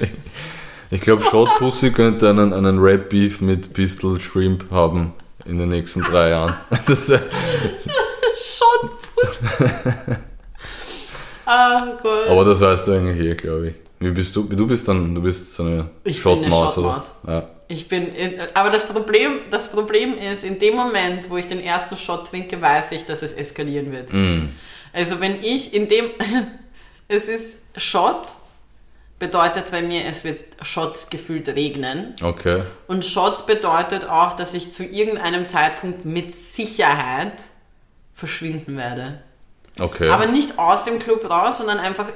[0.90, 5.14] ich glaube, Shot-Pussy könnte einen, einen Rap-Beef mit Pistol Shrimp haben
[5.46, 6.56] in den nächsten drei Jahren.
[6.86, 7.06] Das
[8.38, 9.46] Shot-Pussy.
[11.46, 12.28] ah, Gott.
[12.28, 13.74] aber das weißt du eigentlich eh, glaube ich.
[14.02, 14.44] Wie bist du?
[14.44, 17.20] Du bist dann, du bist so eine Ich bin eine Shotmaus, Shotmaus.
[17.22, 17.32] oder?
[17.32, 17.48] Ja.
[17.68, 21.60] Ich bin, in, aber das Problem, das Problem ist, in dem Moment, wo ich den
[21.60, 24.12] ersten Shot trinke, weiß ich, dass es eskalieren wird.
[24.12, 24.50] Mm.
[24.92, 26.06] Also wenn ich in dem,
[27.08, 28.26] es ist Shot,
[29.18, 32.14] bedeutet bei mir, es wird Shots gefühlt regnen.
[32.20, 32.64] Okay.
[32.88, 37.40] Und Shots bedeutet auch, dass ich zu irgendeinem Zeitpunkt mit Sicherheit
[38.12, 39.22] verschwinden werde.
[39.78, 40.10] Okay.
[40.10, 42.06] Aber nicht aus dem Club raus, sondern einfach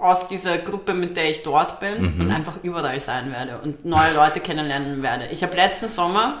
[0.00, 4.14] aus dieser Gruppe, mit der ich dort bin und einfach überall sein werde und neue
[4.14, 5.28] Leute kennenlernen werde.
[5.32, 6.34] Ich habe letzten Sommer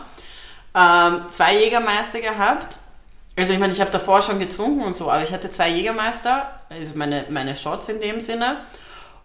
[0.74, 2.78] ähm, zwei Jägermeister gehabt.
[3.36, 6.60] Also ich meine, ich habe davor schon getrunken und so, aber ich hatte zwei Jägermeister,
[6.68, 8.58] also meine, meine Shots in dem Sinne.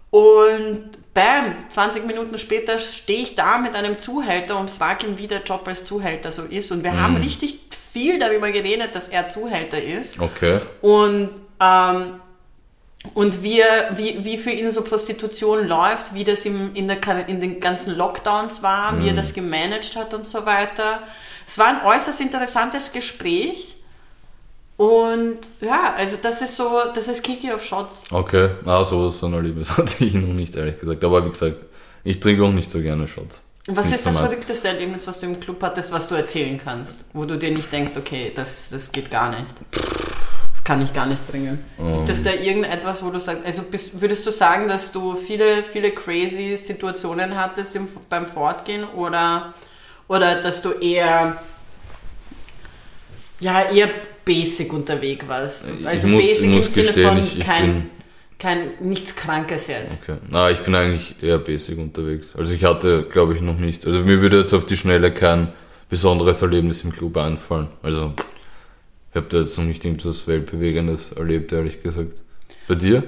[0.10, 5.28] Und bam, 20 Minuten später stehe ich da mit einem Zuhälter und frage ihn, wie
[5.28, 6.72] der Job als Zuhälter so ist.
[6.72, 10.20] Und wir haben richtig viel darüber geredet, dass er Zuhälter ist.
[10.20, 10.62] okay.
[10.82, 12.22] Und, ähm,
[13.14, 16.98] und wie, er- wie, wie für ihn so Prostitution läuft, wie das im, in, der,
[17.28, 21.04] in den ganzen Lockdowns war, wie er das gemanagt hat und so weiter.
[21.46, 23.76] Es war ein äußerst interessantes Gespräch.
[24.78, 28.06] Und ja, also das ist so, das ist Kiki of Shots.
[28.12, 28.50] Okay.
[28.66, 31.04] Ah, so, so ein Erlebnis hatte ich noch nicht, ehrlich gesagt.
[31.04, 31.56] Aber wie gesagt,
[32.04, 33.42] ich trinke auch nicht so gerne Shots.
[33.70, 37.06] Was ist so das verrückteste Erlebnis, was du im Club hattest, was du erzählen kannst?
[37.14, 39.54] Wo du dir nicht denkst, okay, das, das geht gar nicht.
[40.68, 41.64] Kann ich gar nicht bringen.
[41.78, 45.64] Gibt es da irgendetwas, wo du sagst, also bist, würdest du sagen, dass du viele,
[45.64, 49.54] viele crazy Situationen hattest im, beim Fortgehen oder,
[50.10, 51.42] oder dass du eher,
[53.40, 53.88] ja, eher
[54.26, 55.68] basic unterwegs warst?
[55.86, 57.90] Also ich muss, basic ich muss im Sinne gestehen, von ich, ich kein, bin
[58.38, 60.04] kein, nichts Krankes jetzt.
[60.04, 60.18] Okay.
[60.30, 62.36] Na, ich bin eigentlich eher basic unterwegs.
[62.38, 63.88] Also ich hatte, glaube ich, noch nicht.
[63.88, 65.54] Also mir würde jetzt auf die Schnelle kein
[65.88, 67.70] besonderes Erlebnis im Club einfallen.
[67.82, 68.37] Also ich
[69.18, 72.22] habe da jetzt noch nicht irgendwas Weltbewegendes erlebt, ehrlich gesagt.
[72.68, 73.04] Bei dir?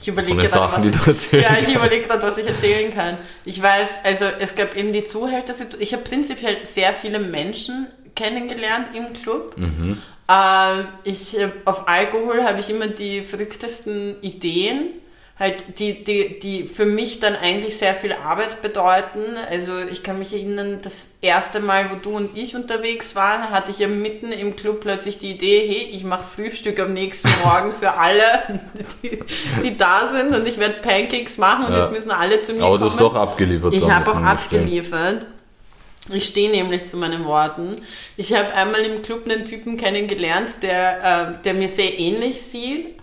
[0.00, 3.18] Ich überlege gerade, was ich, Ja, ich gerade, was ich erzählen kann.
[3.44, 5.54] Ich weiß, also es gab eben die Zuhälter.
[5.78, 9.56] Ich habe prinzipiell sehr viele Menschen kennengelernt im Club.
[9.58, 9.98] Mhm.
[10.28, 14.90] Ähm, ich, äh, auf Alkohol habe ich immer die verrücktesten Ideen,
[15.38, 19.20] halt die, die, die für mich dann eigentlich sehr viel Arbeit bedeuten.
[19.48, 23.70] Also ich kann mich erinnern, das erste Mal, wo du und ich unterwegs waren, hatte
[23.70, 27.72] ich ja mitten im Club plötzlich die Idee, hey, ich mache Frühstück am nächsten Morgen
[27.72, 28.22] für alle,
[29.02, 29.20] die,
[29.62, 31.82] die da sind und ich werde Pancakes machen und Ja.
[31.82, 32.80] jetzt müssen alle zu mir Aber kommen.
[32.80, 33.72] du hast doch abgeliefert.
[33.74, 35.26] Ich habe auch abgeliefert.
[36.10, 37.76] Ich stehe nämlich zu meinen Worten.
[38.16, 42.96] Ich habe einmal im Club einen Typen kennengelernt, der, äh, der mir sehr ähnlich sieht.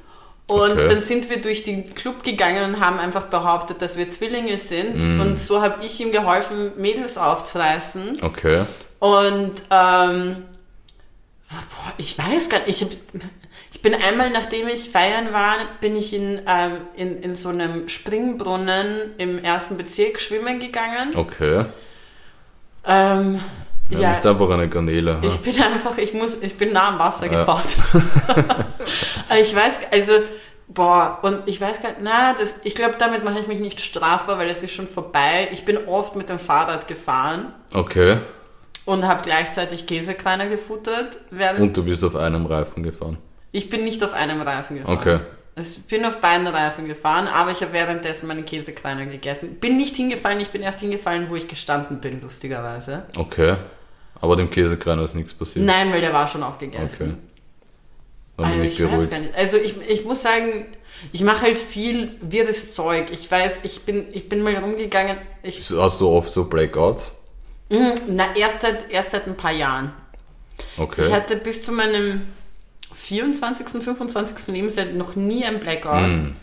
[0.48, 0.88] Und Okay.
[0.88, 4.96] dann sind wir durch den Club gegangen und haben einfach behauptet, dass wir Zwillinge sind.
[4.98, 5.20] Mhm.
[5.22, 8.20] Und so habe ich ihm geholfen, Mädels aufzureißen.
[8.22, 8.66] Okay.
[9.00, 10.44] Und ähm,
[11.50, 12.92] boah, ich weiß gar nicht, ich, hab,
[13.72, 17.90] ich bin einmal, nachdem ich feiern war, bin ich in, ähm, in, in so einem
[17.90, 21.16] Springbrunnen im ersten Bezirk schwimmen gegangen.
[21.16, 21.66] Okay.
[22.86, 23.40] Ähm,
[23.90, 25.20] Ja, ja, bist einfach eine Garnele.
[25.22, 27.40] ich bin einfach, ich muss, ich bin nah am Wasser Ja.
[27.42, 27.66] gebaut.
[29.40, 30.14] Ich weiß, also,
[30.68, 33.82] boah, und ich weiß gar nicht, na, das, ich glaube, damit mache ich mich nicht
[33.82, 35.50] strafbar, weil es ist schon vorbei.
[35.52, 38.18] Ich bin oft mit dem Fahrrad gefahren Okay.
[38.86, 41.18] und habe gleichzeitig Käsekreiner gefuttert.
[41.60, 43.18] Und du bist auf einem Reifen gefahren.
[43.52, 44.98] ich bin nicht auf einem Reifen gefahren.
[44.98, 45.20] Okay.
[45.58, 49.56] Ich bin auf beiden Reifen gefahren, aber ich habe währenddessen meine Käsekreiner gegessen.
[49.60, 53.04] Bin nicht hingefallen, ich bin erst hingefallen, wo ich gestanden bin, lustigerweise.
[53.18, 53.56] Okay.
[54.22, 55.66] Aber dem Käsekreiner ist nichts passiert.
[55.66, 57.12] Nein, weil der war schon aufgegessen.
[57.12, 57.18] Okay.
[58.38, 59.12] Dann Also ich ich weiß beruhigt.
[59.12, 59.36] gar nicht.
[59.36, 60.66] Also ich, ich muss sagen,
[61.12, 63.08] ich mache halt viel wirres Zeug.
[63.12, 65.18] Ich weiß, ich bin, ich bin mal rumgegangen.
[65.44, 67.12] Ich, Hast du oft so Blackouts?
[67.70, 69.92] Mm, na, erst seit, erst seit ein paar Jahren.
[70.78, 71.02] Okay.
[71.06, 72.22] Ich hatte bis zu meinem
[72.94, 74.48] 24., 25.
[74.54, 76.06] Lebensjahr noch nie ein Blackout.
[76.06, 76.36] Hm.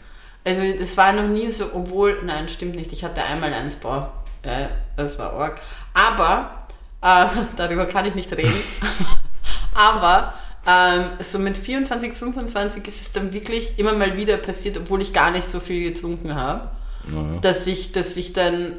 [0.44, 2.92] Also das war noch nie so, obwohl, nein, stimmt nicht.
[2.92, 4.12] Ich hatte einmal eins, boah,
[4.42, 4.66] äh,
[4.96, 5.60] das war arg.
[5.94, 6.61] Aber,
[7.02, 7.26] äh,
[7.56, 8.52] darüber kann ich nicht reden.
[9.74, 10.34] Aber
[10.66, 15.12] ähm, so mit 24, 25 ist es dann wirklich immer mal wieder passiert, obwohl ich
[15.12, 16.70] gar nicht so viel getrunken habe,
[17.10, 17.38] Ja, ja.
[17.40, 18.74] dass ich, dass ich dann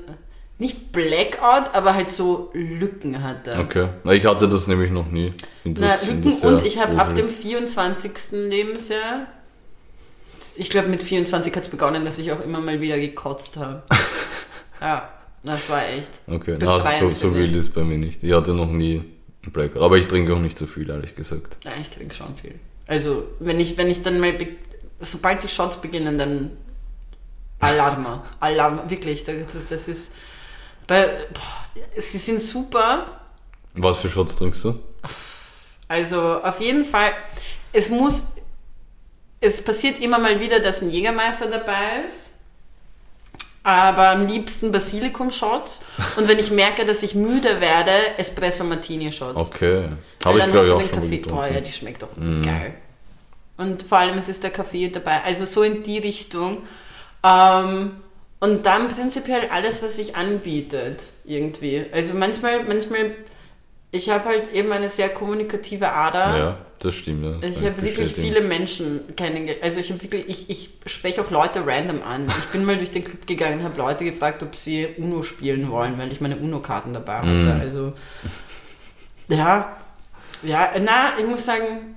[0.60, 3.58] nicht Blackout, aber halt so Lücken hatte.
[3.60, 3.90] Okay.
[4.04, 5.34] Na, Ich hatte das nämlich noch nie.
[5.66, 8.12] Na, das- find Lücken und ich habe ab dem 24.
[8.50, 9.28] Lebensjahr,
[10.56, 13.84] ich glaube mit 24 hat es begonnen, dass ich auch immer mal wieder gekotzt habe.
[14.82, 15.10] ja,
[15.44, 16.12] das war echt.
[16.28, 18.24] Okay, na, so, befreiend, so finde wild ist bei mir nicht.
[18.24, 19.04] Ich hatte noch nie
[19.44, 19.82] einen Blackout.
[19.82, 21.58] Aber ich trinke auch nicht so viel, ehrlich gesagt.
[21.66, 22.56] Ja, ich trinke schon viel.
[22.88, 24.36] Also, wenn ich, wenn ich dann mal,
[25.02, 26.52] sobald die Shots beginnen, dann
[27.60, 28.22] Alarm.
[28.40, 29.24] Alarm, wirklich.
[29.26, 29.36] Das,
[29.70, 30.16] das ist,
[30.88, 33.22] bei, boah, sie sind super.
[33.76, 34.80] Was für Shots trinkst du?
[35.88, 37.12] Also, auf jeden Fall,
[37.72, 38.24] es muss,
[39.40, 42.33] es passiert immer mal wieder, dass ein Jägermeister dabei ist.
[43.64, 45.86] Aber am liebsten Basilikum-Shots.
[46.18, 49.40] Und wenn ich merke, dass ich müde werde, Espresso-Martini-Shots.
[49.40, 49.90] Okay.
[50.26, 51.30] Habe ich, dann glaube ich, auch du schon den Kaffee.
[51.30, 52.74] Boah, ja, die schmeckt doch geil.
[53.58, 55.24] Und vor allem es ist der Kaffee dabei.
[55.24, 56.64] Also so in die Richtung.
[57.24, 57.92] Ähm,
[58.40, 61.86] und dann prinzipiell alles, was sich anbietet, irgendwie.
[61.94, 63.12] Also manchmal, manchmal,
[63.92, 66.38] ich habe halt eben eine sehr kommunikative Ader.
[66.38, 67.24] Ja, das stimmt.
[67.24, 67.48] Ja.
[67.48, 69.64] Ich Kann habe wirklich viele Menschen kennengelernt.
[69.64, 72.28] Also ich habe wirklich, ich, ich spreche auch Leute random an.
[72.40, 75.70] Ich bin mal durch den Club gegangen und habe Leute gefragt, ob sie Uno spielen
[75.72, 77.28] wollen, weil ich meine Uno-Karten dabei hatte.
[77.28, 77.62] Mhm.
[77.62, 77.94] Also
[79.30, 79.78] ja,
[80.44, 81.96] ja, na, ich muss sagen,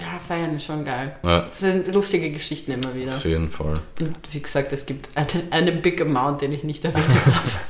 [0.00, 1.14] ja, feiern ist schon geil.
[1.22, 3.12] Ja, Es sind lustige Geschichten immer wieder.
[3.14, 3.80] auf jeden Fall.
[4.00, 7.64] Und wie gesagt, es gibt eine, eine Big Amount, den ich nicht erwähnen darf.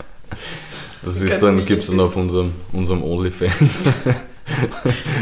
[1.03, 3.85] Das ist dann, gibt es dann auf unserem, unserem OnlyFans.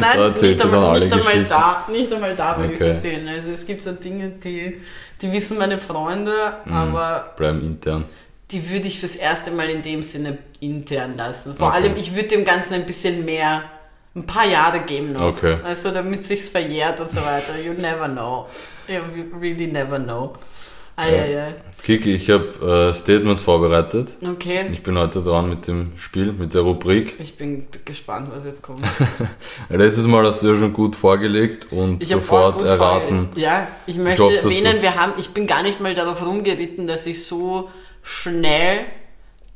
[0.01, 2.91] Nein, Da nicht einmal, nicht einmal da, nicht einmal da will ich es Okay.
[2.93, 3.29] erzählen.
[3.29, 4.81] Also es gibt so Dinge, die,
[5.21, 6.73] die wissen meine Freunde, Mhm.
[6.73, 8.05] aber Bleiben intern.
[8.51, 11.55] die würde ich fürs erste Mal in dem Sinne intern lassen.
[11.55, 11.77] Vor Okay.
[11.77, 13.63] allem, ich würde dem Ganzen ein bisschen mehr,
[14.17, 15.21] ein paar Jahre geben noch.
[15.23, 15.59] Okay.
[15.63, 17.55] Also damit sich's verjährt und so weiter.
[17.65, 18.47] You never know.
[18.89, 19.01] You
[19.39, 20.35] really never know.
[21.01, 21.55] Eieiei.
[21.83, 24.13] Kiki, ich habe äh, Statements vorbereitet.
[24.23, 24.67] Okay.
[24.71, 27.15] Ich bin heute dran mit dem Spiel, mit der Rubrik.
[27.19, 28.83] Ich bin gespannt, was jetzt kommt.
[29.71, 33.09] Letztes Mal hast du ja schon gut vorgelegt und Ich habe sofort erraten.
[33.09, 33.39] vorgelegt.
[33.39, 36.87] Ja, ich möchte hoffe, dass erwähnen, wir haben, ich bin gar nicht mal darauf rumgeritten,
[36.87, 37.71] dass ich so
[38.03, 38.81] schnell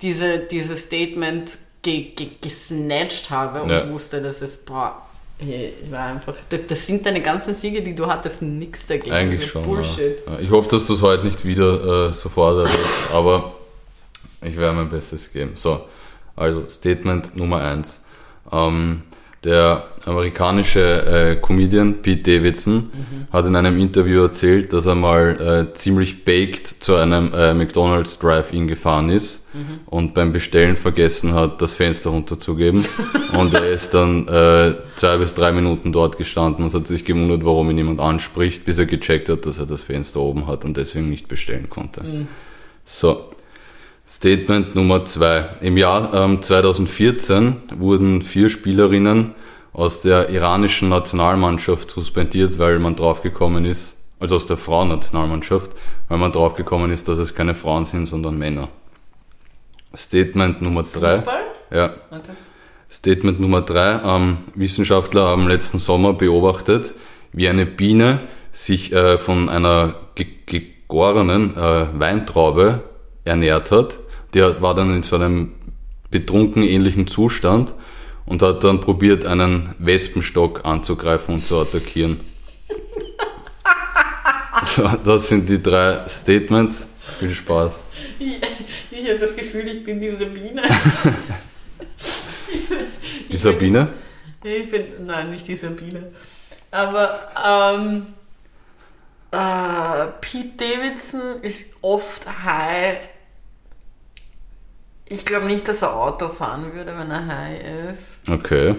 [0.00, 3.90] diese, dieses Statement ge, ge, gesnatcht habe und Ja.
[3.90, 5.02] wusste, dass es, boah,
[5.38, 6.34] ich war einfach,
[6.68, 9.12] das, sind deine ganzen Siege, die du hattest, nichts dagegen.
[9.12, 9.62] Eigentlich Also schon.
[9.62, 10.22] Bullshit.
[10.26, 10.38] Ja.
[10.38, 13.54] Ich hoffe, dass du es heute nicht wieder äh, sofort errätst, aber
[14.42, 15.52] ich werde mein Bestes geben.
[15.54, 15.84] So,
[16.36, 18.00] also Statement Nummer 1.
[18.52, 19.02] Ähm,
[19.44, 22.90] der amerikanische äh, Comedian Pete Davidson
[23.32, 28.18] hat in einem Interview erzählt, dass er mal äh, ziemlich baked zu einem äh, McDonald's
[28.18, 29.46] Drive-In gefahren ist
[29.86, 32.84] und beim Bestellen vergessen hat, das Fenster runterzugeben.
[33.38, 37.44] und er ist dann äh, zwei bis drei Minuten dort gestanden und hat sich gewundert,
[37.44, 40.76] warum ihn jemand anspricht, bis er gecheckt hat, dass er das Fenster oben hat und
[40.76, 42.26] deswegen nicht bestellen konnte.
[42.84, 43.30] So,
[44.06, 45.44] Statement Nummer zwei.
[45.62, 49.34] Im Jahr ähm, 2014 wurden vier Spielerinnen
[49.72, 55.72] aus der iranischen Nationalmannschaft suspendiert, weil man draufgekommen ist, also aus der Frauennationalmannschaft,
[56.08, 58.68] weil man draufgekommen ist, dass es keine Frauen sind, sondern Männer.
[59.96, 61.16] Statement Nummer drei.
[61.16, 61.42] Fußball?
[61.70, 62.32] Ja, Okay.
[62.90, 64.00] Statement Nummer drei.
[64.04, 66.94] Ähm, Wissenschaftler haben letzten Sommer beobachtet,
[67.32, 68.20] wie eine Biene
[68.52, 72.84] sich äh, von einer ge gegorenen äh, Weintraube
[73.24, 73.98] ernährt hat.
[74.34, 75.52] Der war dann in so einem
[76.10, 77.74] betrunken ähnlichen Zustand
[78.26, 82.20] und hat dann probiert, einen Wespenstock anzugreifen und zu attackieren.
[84.64, 86.86] so, das sind die drei Statements.
[87.18, 87.74] Viel Spaß.
[88.18, 88.34] Ich,
[88.90, 90.62] ich habe das Gefühl, ich bin diese Biene.
[93.30, 93.88] Die Sabine?
[94.44, 96.12] Ich bin, nein, nicht die Sabine.
[96.70, 98.06] Aber ähm,
[99.32, 102.98] äh, Pete Davidson ist oft high.
[105.14, 108.28] Ich glaube nicht, dass er Auto fahren würde, wenn er high ist.
[108.28, 108.74] Okay.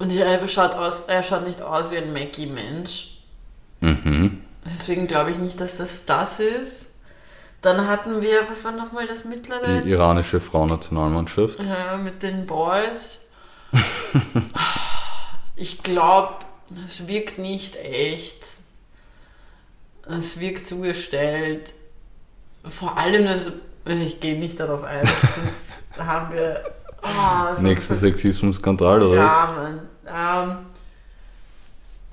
[0.00, 3.18] Und er schaut, aus, er schaut nicht aus wie ein Mackie-Mensch.
[3.80, 4.42] Mhm.
[4.64, 6.94] Deswegen glaube ich nicht, dass das das ist.
[7.60, 9.82] Dann hatten wir, was war nochmal das mittlere?
[9.82, 11.62] Die iranische Frauennationalmannschaft.
[11.62, 13.20] Ja, mit den Boys.
[15.54, 16.34] ich glaube,
[16.84, 18.42] es wirkt nicht echt.
[20.08, 21.74] Es wirkt zugestellt.
[22.64, 23.52] Vor allem, das,
[23.84, 26.62] ich gehe nicht darauf ein, sonst haben wir.
[27.02, 29.16] Oh, Nächster Sexismus-Skandal, oder?
[29.16, 29.80] Ja, Mann.
[30.06, 30.56] Ähm,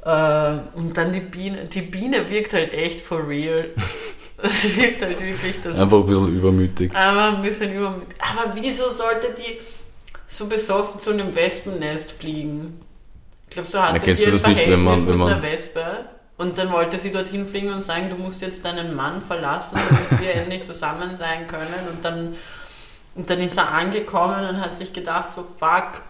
[0.03, 1.65] äh, und dann die Biene.
[1.65, 3.69] Die Biene wirkt halt echt for real.
[4.41, 6.95] Es wirkt halt wirklich das Einfach ein bisschen übermütig.
[6.95, 8.15] aber ein bisschen übermütig.
[8.19, 9.59] Aber wieso sollte die
[10.29, 12.79] so besoffen zu einem Wespennest fliegen?
[13.49, 15.33] Ich glaube, so hatte die du ein das nicht, wenn man- Verhältnis wenn mit man-
[15.33, 15.85] einer Wespe.
[16.39, 20.21] Und dann wollte sie dorthin fliegen und sagen, du musst jetzt deinen Mann verlassen, damit
[20.21, 21.87] wir endlich zusammen sein können.
[21.91, 22.35] Und dann
[23.15, 26.01] Und dann ist er angekommen und hat sich gedacht, so fuck,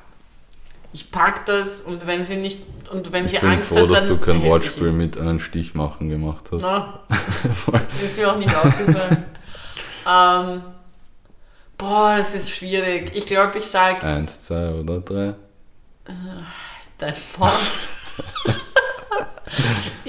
[0.94, 2.62] ich pack das und wenn sie nicht
[2.92, 5.40] und wenn Ich sie bin Angst froh, hat, dass dann du kein Wortspiel mit einem
[5.40, 6.62] Stich machen gemacht hast.
[6.62, 7.00] Na,
[8.04, 9.26] ist mir auch nicht aufgefallen.
[10.08, 10.62] ähm,
[11.78, 13.12] boah, das ist schwierig.
[13.16, 15.36] Ich glaube, ich sage Eins, zwei oder drei.
[16.98, 17.52] dein Mann.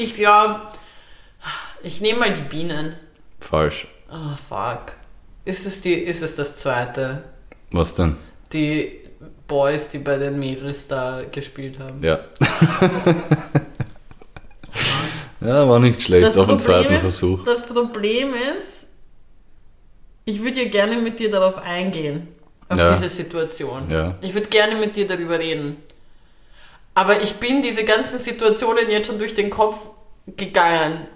[0.01, 0.61] ich glaube,
[1.83, 2.95] ich nehme mal die Bienen.
[3.41, 3.87] Falsch.
[4.11, 4.95] Oh, fuck.
[5.45, 7.25] Ist es, die, ist es das zweite?
[7.71, 8.17] Was denn?
[8.53, 9.01] Die
[9.47, 12.03] Boys, die bei den Mädels da gespielt haben.
[12.03, 12.21] Ja.
[15.41, 17.45] ja, war nicht schlecht auf den zweiten ist, Versuch.
[17.45, 18.95] das Problem ist,
[20.25, 22.29] ich würde ja gerne mit dir darauf eingehen,
[22.69, 22.93] auf Ja.
[22.95, 23.89] diese Situation.
[23.91, 24.17] Ja.
[24.21, 25.77] Ich würde gerne mit dir darüber reden.
[26.95, 29.77] Aber ich bin diese ganzen Situationen jetzt schon durch den Kopf
[30.27, 31.07] gegangen.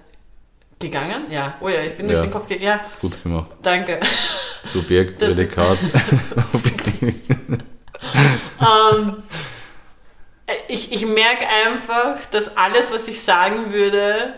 [0.78, 1.30] Gegangen?
[1.30, 1.54] Ja.
[1.60, 2.24] Oh ja, ich bin durch Ja.
[2.26, 2.64] den Kopf gegangen.
[2.64, 3.52] Ja, Gut gemacht.
[3.62, 4.00] danke.
[4.64, 5.78] Subjekt, Das- Prädikat.
[8.60, 9.16] ähm,
[10.68, 14.34] ich, ich merke einfach, dass alles, was ich sagen würde,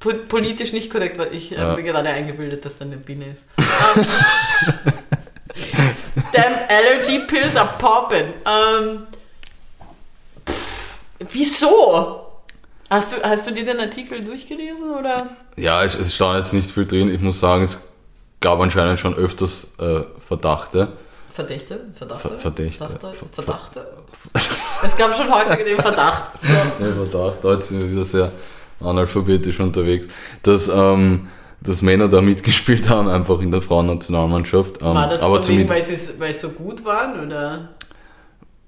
[0.00, 1.30] po politisch nicht korrekt war.
[1.32, 1.76] Ich habe Ja.
[1.76, 3.44] mir gerade eingebildet, dass da eine Biene ist.
[3.58, 4.06] Ähm,
[6.32, 8.32] Damn allergy pills are popping.
[8.46, 9.11] Ähm, pff,
[11.30, 12.20] wieso?
[12.90, 15.28] Hast du, hast du dir den Artikel durchgelesen oder?
[15.56, 17.08] ja, es, es stand jetzt nicht viel drin.
[17.14, 17.78] Ich muss sagen, es
[18.40, 20.88] gab anscheinend schon öfters äh, Verdachte.
[21.32, 21.80] Verdächte?
[21.94, 22.28] Verdachte?
[22.28, 22.86] Ver- Verdächte.
[22.86, 23.26] Verdachte?
[23.32, 23.86] Verdachte?
[24.84, 26.24] es gab schon häufiger den Verdacht.
[26.42, 26.48] So.
[26.84, 28.30] Ja, Verdacht, da jetzt sind wir wieder sehr
[28.80, 30.08] analphabetisch unterwegs,
[30.42, 31.28] dass, ähm,
[31.62, 34.82] dass Männer da mitgespielt haben, einfach in der Frauennationalmannschaft.
[34.82, 37.24] Ähm, War das aber von wegen, weil sie weil sie so gut waren?
[37.26, 37.68] Oder?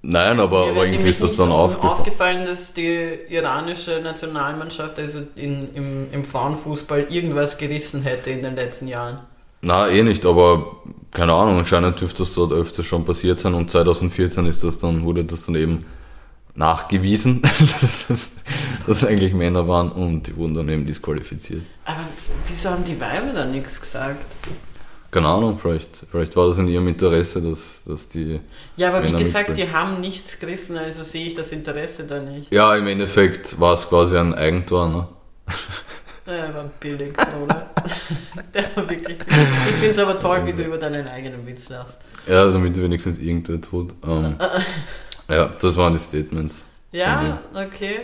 [0.05, 1.93] Nein, aber, aber irgendwie ist das dann aufgefallen.
[1.93, 8.55] aufgefallen, dass die iranische Nationalmannschaft also in, im, im Frauenfußball irgendwas gerissen hätte in den
[8.55, 9.21] letzten Jahren.
[9.63, 10.77] Na, eh nicht, aber
[11.11, 15.05] keine Ahnung, anscheinend dürfte das dort öfter schon passiert sein und 2014 ist das dann,
[15.05, 15.87] wurde das dann eben
[16.55, 17.43] nachgewiesen,
[17.81, 18.33] dass das
[18.87, 21.63] dass eigentlich Männer waren und die wurden dann eben disqualifiziert.
[21.85, 22.05] Aber
[22.47, 24.25] wieso haben die Weiber da nichts gesagt?
[25.15, 28.41] Keine Ahnung, vielleicht, vielleicht war das in ihrem Interesse, dass, dass die.
[28.75, 29.71] Ja, aber wie Männer gesagt, mitspielen.
[29.71, 32.51] die haben nichts gerissen, also sehe ich das Interesse da nicht.
[32.51, 35.07] Ja, im Endeffekt war es quasi ein Eigentor, ne?
[36.27, 37.71] Der war billig, oder?
[38.55, 39.49] Der war wirklich billig.
[39.69, 42.01] Ich finde es aber toll, wie du über deinen eigenen Witz lachst.
[42.27, 43.95] Ja, damit wenigstens irgendwer tut.
[44.05, 44.37] Ähm,
[45.29, 46.65] ja, das waren die Statements.
[46.91, 48.01] Ja, okay.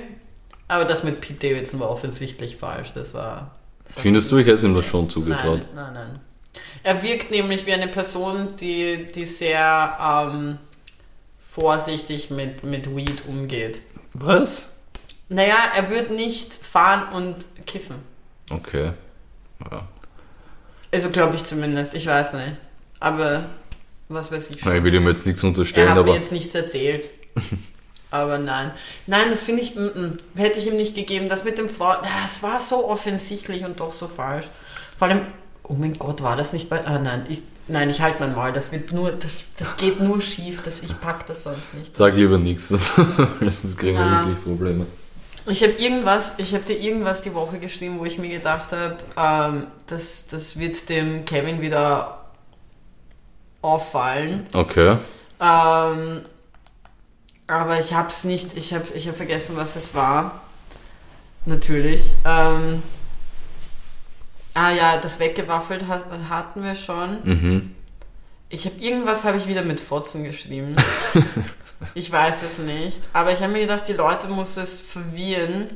[0.68, 2.92] Aber das mit Pete Davidson war offensichtlich falsch.
[2.94, 3.56] Das war.
[3.84, 5.66] Das Findest du, ich hätte ihm das schon zugetraut?
[5.74, 6.20] Nein, nein, nein.
[6.82, 9.98] Er wirkt nämlich wie eine Person, die, die sehr
[10.32, 10.58] ähm,
[11.38, 13.80] vorsichtig mit, mit Weed umgeht.
[14.14, 14.70] Was?
[15.28, 17.96] Naja, er wird nicht fahren und kiffen.
[18.50, 18.92] Okay.
[19.70, 19.86] Ja.
[20.92, 21.94] Also glaube ich zumindest.
[21.94, 22.56] Ich weiß nicht.
[22.98, 23.44] Aber
[24.08, 24.84] was weiß ich Na, Ich schon.
[24.84, 27.08] will ihm jetzt nichts Er unterstellen, hat mir aber jetzt nichts erzählt.
[28.12, 28.72] Aber nein.
[29.06, 31.28] Nein, das finde ich, mm, mm, hätte ich ihm nicht gegeben.
[31.28, 34.46] Das mit dem Freund, das war so offensichtlich und doch so falsch.
[34.98, 35.22] Vor allem,
[35.70, 36.84] oh mein Gott, war das nicht bei.
[36.84, 38.52] Ah nein, ich, nein, ich halte mein Mal.
[38.52, 40.62] Das wird nur, das, das geht nur schief.
[40.62, 41.96] Das, ich pack das sonst nicht.
[41.96, 42.96] sag lieber nichts, sonst
[43.78, 44.86] kriegen wir wirklich Probleme.
[45.46, 48.96] Ich habe irgendwas, ich habe dir irgendwas die Woche geschrieben, wo ich mir gedacht habe,
[49.16, 52.26] ähm, das, das wird dem Kevin wieder
[53.62, 54.46] auffallen.
[54.52, 54.96] Okay.
[55.40, 56.22] Ähm,
[57.46, 60.42] aber ich habe es nicht, ich habe ich hab vergessen, was es war.
[61.46, 62.12] Natürlich.
[62.24, 62.82] Ähm,
[64.60, 67.18] ah ja, das weggewaffelt hat, hatten wir schon.
[67.24, 67.74] Mhm.
[68.50, 70.76] Ich habe irgendwas habe ich wieder mit Fotzen geschrieben.
[71.94, 73.02] ich weiß es nicht.
[73.12, 75.68] Aber ich habe mir gedacht, die Leute muss es verwirren,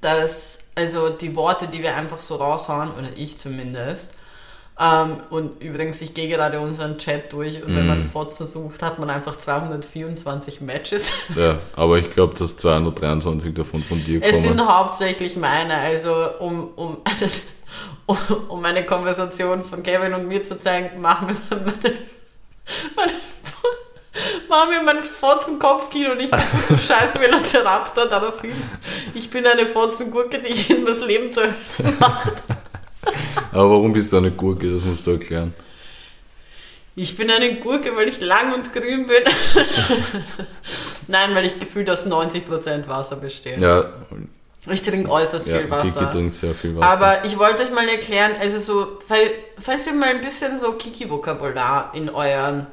[0.00, 4.14] dass, also die Worte, die wir einfach so raushauen, oder ich zumindest,
[4.80, 8.10] ähm, und übrigens, ich gehe gerade unseren Chat durch und wenn man Mhm.
[8.10, 11.12] Fotzen sucht, hat man einfach 224 Matches.
[11.36, 14.48] Ja, aber ich glaube, dass 223 davon von dir Es kommen.
[14.48, 16.96] sind hauptsächlich meine, also um, um,
[18.06, 18.16] um,
[18.48, 21.72] um eine Konversation von Kevin und mir zu zeigen, machen wir meine,
[22.96, 23.12] meine,
[24.48, 26.32] machen wir mein Fotzenkopfkino nicht
[26.68, 28.52] du scheiß Velociraptor daraufhin.
[29.14, 31.44] Ich bin eine Fotzengurke, die jedem das Leben zur
[31.78, 32.32] Hölle macht.
[33.52, 34.72] Aber warum bist du eine Gurke?
[34.72, 35.54] Das musst du erklären.
[36.96, 39.24] Ich bin eine Gurke, weil ich lang und grün bin.
[41.08, 43.58] Nein, weil ich gefühlt aus 90% Wasser bestehe.
[43.58, 43.84] Ja,
[44.70, 46.00] Ich trinke äußerst ja viel Wasser.
[46.00, 46.88] Kiki trinkt sehr viel Wasser.
[46.88, 50.72] Aber ich wollte euch mal erklären, also so, fall- falls ihr mal ein bisschen so
[50.72, 52.66] Kiki-Vokabular in euer,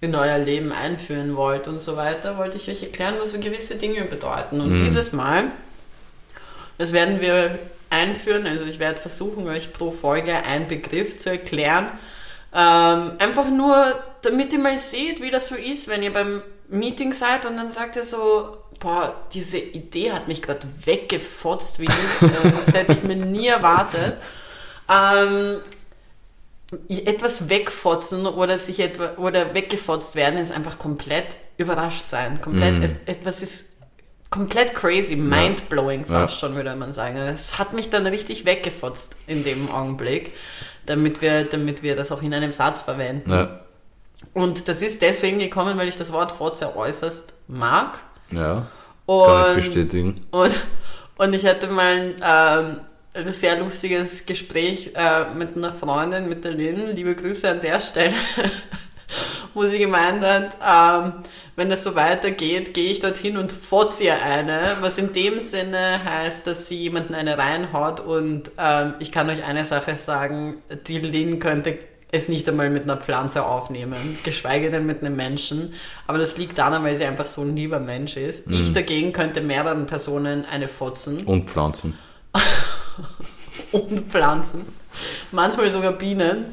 [0.00, 3.76] in euer Leben einführen wollt und so weiter, wollte ich euch erklären, was so gewisse
[3.76, 4.60] Dinge bedeuten.
[4.60, 4.84] Und Mhm.
[4.84, 5.44] dieses Mal,
[6.76, 7.56] das werden wir
[7.90, 11.90] einführen, also ich werde versuchen, euch pro Folge einen Begriff zu erklären,
[12.52, 17.12] Ähm, einfach nur, damit ihr mal seht, wie das so ist, wenn ihr beim Meeting
[17.12, 22.22] seid und dann sagt ihr so, boah, diese Idee hat mich gerade weggefotzt, wie nichts.
[22.22, 24.16] Äh, das hätte ich mir nie erwartet.
[24.88, 25.58] Ähm,
[26.88, 32.40] etwas wegfotzen oder sich etwa oder weggefotzt werden ist einfach komplett überrascht sein.
[32.40, 33.69] Komplett, es, etwas ist
[34.30, 37.16] komplett crazy, mind-blowing fast schon, würde man sagen.
[37.16, 40.32] Es hat mich dann richtig weggefotzt in dem Augenblick,
[40.86, 43.30] damit wir, damit wir das auch in einem Satz verwenden.
[43.30, 43.60] Ja,
[44.32, 47.98] Und das ist deswegen gekommen, weil ich das Wort Fotze äußerst mag.
[48.30, 48.66] ja
[49.06, 50.26] Und, kann ich bestätigen.
[50.30, 50.52] und,
[51.18, 52.80] und ich hatte mal ähm,
[53.12, 56.94] ein sehr lustiges Gespräch äh, mit einer Freundin, mit der Lynn.
[56.94, 58.14] Liebe Grüße an der Stelle.
[59.54, 61.12] wo sie gemeint hat, ähm,
[61.56, 66.00] wenn das so weitergeht, gehe ich dorthin und fotze ihr eine, was in dem Sinne
[66.04, 70.98] heißt, dass sie jemanden eine reinhaut und ähm, ich kann euch eine Sache sagen, die
[70.98, 71.78] Lynn könnte
[72.12, 75.74] es nicht einmal mit einer Pflanze aufnehmen, geschweige denn mit einem Menschen.
[76.06, 78.50] Aber das liegt daran, weil sie einfach so ein lieber Mensch ist.
[78.50, 81.96] Ich dagegen könnte mehreren Personen eine fotzen Und Pflanzen.
[83.72, 84.64] und Pflanzen.
[85.30, 86.46] Manchmal sogar Bienen.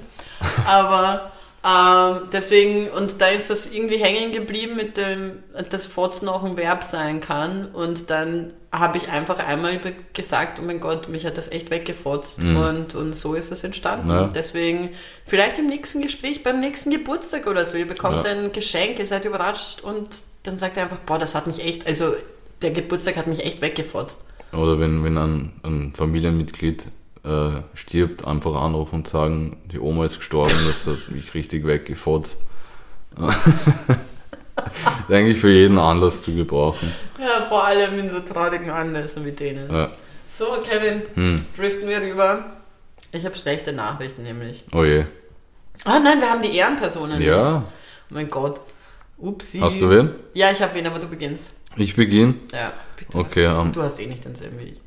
[0.68, 1.32] Aber
[1.66, 6.56] ähm, deswegen, und da ist das irgendwie hängen geblieben mit dem, dass Fotzen auch ein
[6.56, 7.68] Verb sein kann.
[7.74, 9.80] Und dann habe ich einfach einmal
[10.14, 12.42] gesagt, oh mein Gott, mich hat das echt weggefotzt.
[12.44, 14.10] Und, und so ist das entstanden.
[14.10, 14.30] Ja.
[14.34, 14.92] Deswegen,
[15.26, 18.32] vielleicht im nächsten Gespräch, beim nächsten Geburtstag oder so, ihr bekommt Ja.
[18.32, 20.10] ein Geschenk, ihr seid überrascht und
[20.44, 22.14] dann sagt ihr einfach, boah, das hat mich echt, also
[22.62, 24.28] der Geburtstag hat mich echt weggefotzt.
[24.54, 26.86] Oder wenn, wenn ein, ein Familienmitglied
[27.24, 32.42] äh, stirbt, einfach anrufen und sagen, die Oma ist gestorben, das hat mich richtig weggefotzt.
[35.10, 36.92] eigentlich für jeden Anlass zu gebrauchen.
[37.20, 39.72] Ja, vor allem in so traurigen Anlässen wie denen.
[39.72, 39.90] Ja.
[40.28, 41.46] So, Kevin, Hm.
[41.56, 42.46] driften wir rüber.
[43.12, 44.64] Ich habe schlechte Nachrichten nämlich.
[44.74, 45.06] Oh je.
[45.86, 47.28] Ah nein, wir haben die Ehrenpersonen nicht.
[47.28, 47.64] Ja.
[47.66, 48.62] Oh mein Gott.
[49.18, 49.60] Upsi.
[49.60, 50.12] Hast du wen?
[50.34, 51.54] Ja, ich habe wen, aber du beginnst.
[51.76, 52.36] Ich beginne.
[52.52, 53.18] Ja, bitte.
[53.18, 54.82] Okay, ähm, Du hast eh nicht denselben wie ich.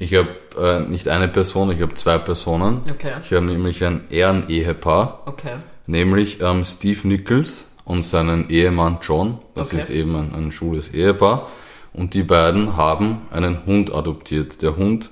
[0.00, 0.28] Ich habe
[0.60, 2.80] äh, nicht eine Person, ich habe zwei Personen.
[2.90, 3.12] Okay.
[3.22, 5.56] Ich habe nämlich ein Ehrenehepaar, Okay.
[5.86, 9.38] nämlich ähm, Steve Nichols und seinen Ehemann John.
[9.54, 9.82] Das Okay.
[9.82, 11.48] ist eben ein, ein schwules Ehepaar.
[11.92, 14.62] Und die beiden haben einen Hund adoptiert.
[14.62, 15.10] Der Hund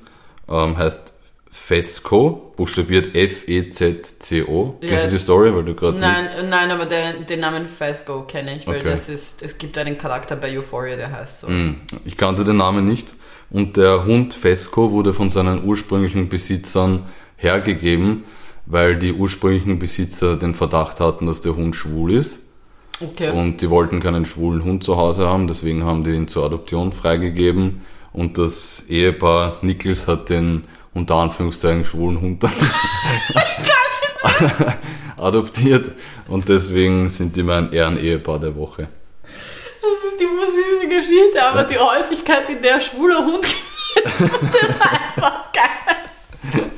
[0.49, 1.13] ähm, heißt
[1.51, 4.79] Fezco, buchstabiert F-E-Z-C-O.
[4.81, 4.89] Ja.
[4.89, 8.57] Kennst du die Story, weil du gerade Nein, nein, aber den, den Namen Fesco kenne
[8.57, 8.91] ich, weil Okay.
[8.91, 11.49] das ist, es gibt einen Charakter bei Euphoria, der heißt so.
[11.49, 13.13] Hm, Ich kannte den Namen nicht.
[13.51, 17.05] Und der Hund Fesco wurde von seinen ursprünglichen Besitzern
[17.37, 18.25] hergegeben,
[18.67, 22.41] weil die ursprünglichen Besitzer den Verdacht hatten, dass der Hund schwul ist.
[23.01, 23.31] Okay.
[23.31, 26.93] Und die wollten keinen schwulen Hund zu Hause haben, deswegen haben die ihn zur Adoption
[26.93, 27.83] freigegeben.
[28.13, 32.53] Und das Ehepaar Nichols hat den unter Anführungszeichen schwulen Hund dann
[35.17, 35.93] adoptiert.
[36.27, 38.89] Und deswegen sind die mein Ehrenehepaar der Woche.
[39.81, 40.27] Das ist die
[40.89, 46.71] Geschichte, aber die Häufigkeit, in der schwuler Hund geht, war einfach geil.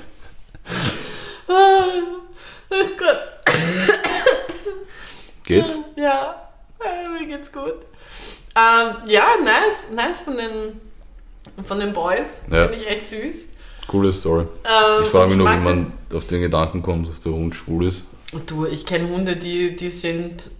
[1.48, 1.84] Ah,
[2.72, 3.18] Oh Gott.
[5.44, 5.78] Geht's?
[5.96, 6.48] Ja,
[6.84, 7.74] äh, mir geht's gut.
[8.54, 10.80] Ähm, ja, nice, nice von den,
[11.66, 12.42] von den Boys.
[12.50, 12.68] Ja.
[12.68, 13.48] Finde ich echt süß.
[13.88, 14.42] Coole Story.
[14.64, 17.86] Ähm, Ich frage mich nur, wie man auf den Gedanken kommt, dass der Hund schwul
[17.86, 18.02] ist.
[18.32, 20.50] den- Du, ich kenne Hunde, die, die sind.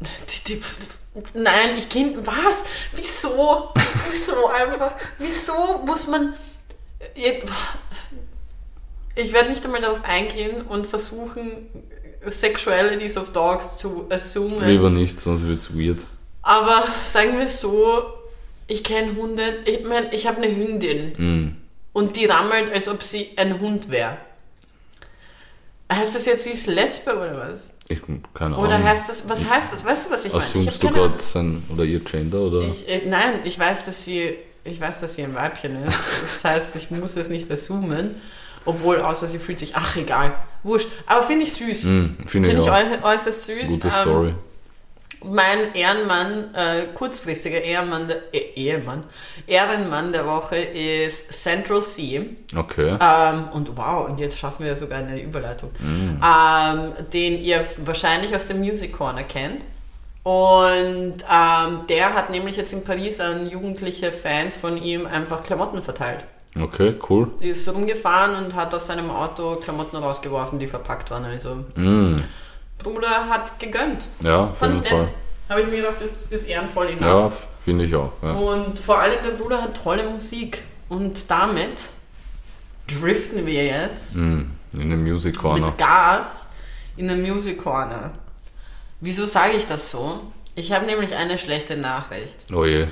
[0.00, 0.62] Die, die,
[1.34, 2.26] nein, ich kenne.
[2.26, 2.64] Was?
[2.94, 3.68] Wieso?
[4.08, 4.94] Wieso einfach?
[5.18, 6.34] Wieso muss man.
[9.14, 11.68] Ich werde nicht einmal darauf eingehen und versuchen,
[12.26, 14.66] Sexualities of Dogs zu assumen.
[14.66, 16.04] Lieber nicht, sonst wird's weird.
[16.42, 18.04] Aber sagen wir so,
[18.66, 19.58] ich kenne Hunde.
[19.64, 21.56] Ich meine, ich habe eine Hündin Hm.
[21.92, 24.16] und die rammelt, als ob sie ein Hund wäre.
[25.92, 27.71] Heißt das jetzt, sie ist Lesbe oder was?
[27.88, 27.98] Ich,
[28.34, 28.88] keine Oder Ahnung.
[28.88, 29.84] heißt das, was heißt das?
[29.84, 30.44] Weißt du, was ich meine?
[30.44, 32.60] Assumst du gerade sein oder ihr Gender oder?
[32.62, 35.94] Ich, äh, nein, ich weiß, dass sie, ich weiß, dass sie ein Weibchen ist.
[36.22, 38.14] Das heißt, ich muss es nicht assumen.
[38.64, 40.88] Obwohl, außer sie fühlt sich, ach egal, wurscht.
[41.06, 41.82] Aber finde ich süß.
[41.84, 43.68] Hm, Finde Finde ich ich äußerst süß.
[43.70, 44.34] Gute Ähm, Story.
[45.24, 49.04] Mein Ehrenmann, äh, kurzfristiger Ehrenmann der, eh, Ehemann,
[49.46, 52.22] Ehrenmann der Woche ist Central Sea.
[52.56, 52.96] Okay.
[53.00, 55.70] Ähm, und wow, und jetzt schaffen wir sogar eine Überleitung.
[55.78, 56.22] Mm.
[56.22, 59.64] Ähm, den ihr wahrscheinlich aus dem Music Corner kennt.
[60.22, 65.82] Und ähm, der hat nämlich jetzt in Paris an jugendliche Fans von ihm einfach Klamotten
[65.82, 66.24] verteilt.
[66.60, 67.28] Okay, cool.
[67.42, 71.24] Die ist rumgefahren und hat aus seinem Auto Klamotten rausgeworfen, die verpackt waren.
[71.24, 72.16] Also, Mm.
[72.82, 74.02] Bruder hat gegönnt.
[74.22, 74.90] Ja, Fand ich nett.
[74.90, 75.08] Fall.
[75.48, 77.02] Habe ich mir gedacht, das ist ehrenvoll enough.
[77.02, 77.32] Ja,
[77.64, 78.12] finde ich auch.
[78.22, 78.32] Ja.
[78.32, 80.62] Und vor allem der Bruder hat tolle Musik.
[80.88, 81.82] Und damit
[82.88, 84.42] driften wir jetzt Mm.
[84.74, 85.66] In dem Music Corner.
[85.66, 86.48] mit Gas
[86.96, 88.12] in der Music Corner.
[89.00, 90.20] Wieso sage ich das so?
[90.54, 92.46] Ich habe nämlich eine schlechte Nachricht.
[92.54, 92.86] Oh je.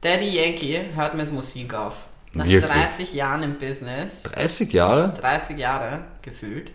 [0.00, 2.04] Daddy Yankee hört mit Musik auf.
[2.34, 2.70] Nach Wirklich?
[2.70, 4.22] 30 Jahren im Business.
[4.24, 5.12] 30 Jahre?
[5.20, 6.70] 30 Jahre gefühlt.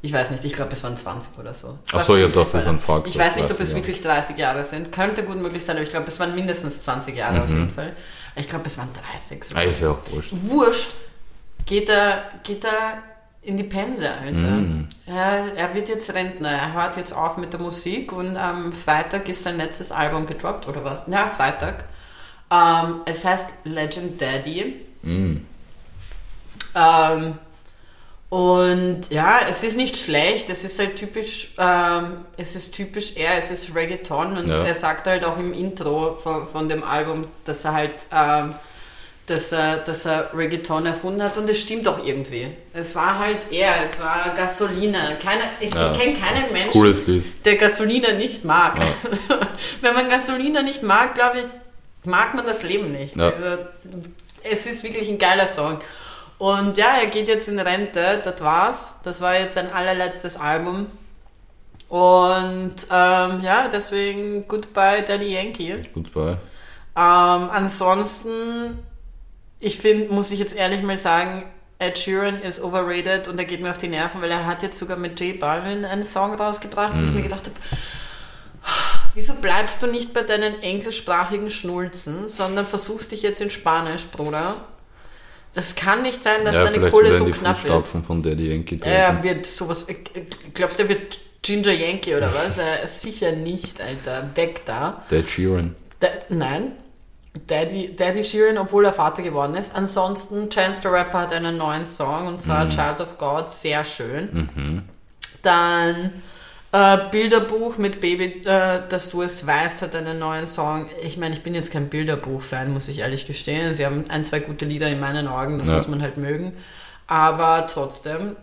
[0.00, 1.78] Ich weiß nicht, ich glaube, es waren 20 oder so.
[1.92, 3.80] Ach so, ich hab gedacht, das ein Fakt, Ich weiß nicht, ob 30 es Jahre.
[3.80, 4.92] wirklich 30 Jahre sind.
[4.92, 7.94] Könnte gut möglich sein, aber ich glaube, es waren mindestens 20 Jahre auf jeden Fall.
[8.36, 9.42] Ich glaube, es waren 30.
[9.42, 9.62] sogar.
[9.62, 10.32] Ah, ist ja auch wurscht.
[10.42, 10.90] Wurscht.
[11.66, 13.02] Geht er, geht er
[13.42, 14.46] in die Pense, Alter.
[14.46, 14.88] Mm.
[15.06, 16.50] Er, er wird jetzt Rentner.
[16.50, 20.68] Er hört jetzt auf mit der Musik und am Freitag ist sein letztes Album gedroppt,
[20.68, 21.02] oder was?
[21.08, 21.84] Ja, Freitag.
[22.50, 24.76] Ähm, es heißt Legend Daddy.
[25.02, 25.36] Mm.
[26.74, 27.38] Ähm,
[28.30, 33.38] und ja, es ist nicht schlecht, es ist halt typisch, ähm, es ist typisch er,
[33.38, 34.62] es ist Reggaeton und Ja.
[34.64, 38.54] er sagt halt auch im Intro von, von dem Album, dass er halt, ähm,
[39.26, 42.48] dass er, dass er Reggaeton erfunden hat und es stimmt auch irgendwie.
[42.74, 45.12] Es war halt er, es war Gasolina.
[45.22, 45.92] Keiner, ich, Ja.
[45.92, 46.70] ich kenne keinen Menschen,
[47.46, 48.78] der Gasolina nicht mag.
[48.78, 49.38] Ja.
[49.80, 51.46] Wenn man Gasolina nicht mag, glaube ich,
[52.04, 53.18] mag man das Leben nicht.
[53.20, 53.58] Also,
[54.42, 55.78] es ist wirklich ein geiler Song.
[56.38, 58.92] Und ja, er geht jetzt in Rente, das war's.
[59.02, 60.86] Das war jetzt sein allerletztes Album.
[61.88, 65.80] Und ähm, ja, deswegen Goodbye Daddy Yankee.
[65.92, 66.38] Goodbye.
[66.96, 68.78] Ähm, ansonsten,
[69.58, 71.44] ich finde, muss ich jetzt ehrlich mal sagen,
[71.80, 74.78] Ed Sheeran ist overrated und er geht mir auf die Nerven, weil er hat jetzt
[74.78, 77.54] sogar mit J Balvin einen Song rausgebracht und ich mir gedacht habe,
[79.14, 84.56] wieso bleibst du nicht bei deinen englischsprachigen Schnulzen, sondern versuchst dich jetzt in Spanisch, Bruder?
[85.58, 87.88] Das kann nicht sein, dass ja, deine Kohle so die knapp wird.
[87.88, 88.94] Von Daddy Yankee treten.
[88.94, 89.88] Er wird sowas.
[90.54, 92.58] Glaubst du, er wird Ginger Yankee oder was?
[92.58, 94.30] Er, sicher nicht, Alter.
[94.36, 95.02] Weg da.
[95.10, 95.74] Dead Sheeran.
[95.98, 96.70] Da, nein.
[97.48, 99.74] Daddy, Daddy Sheeran, obwohl er Vater geworden ist.
[99.74, 102.70] Ansonsten, Chance the Rapper hat einen neuen Song und zwar Mhm.
[102.70, 104.84] Child of God, sehr schön.
[105.42, 106.22] Dann
[106.72, 110.86] äh, Bilderbuch mit Baby, äh, dass du es weißt, hat einen neuen Song.
[111.02, 113.74] Ich meine, ich bin jetzt kein Bilderbuch-Fan, muss ich ehrlich gestehen.
[113.74, 115.76] Sie haben ein, zwei gute Lieder in meinen Augen, das Ja.
[115.76, 116.52] muss man halt mögen.
[117.06, 118.36] Aber trotzdem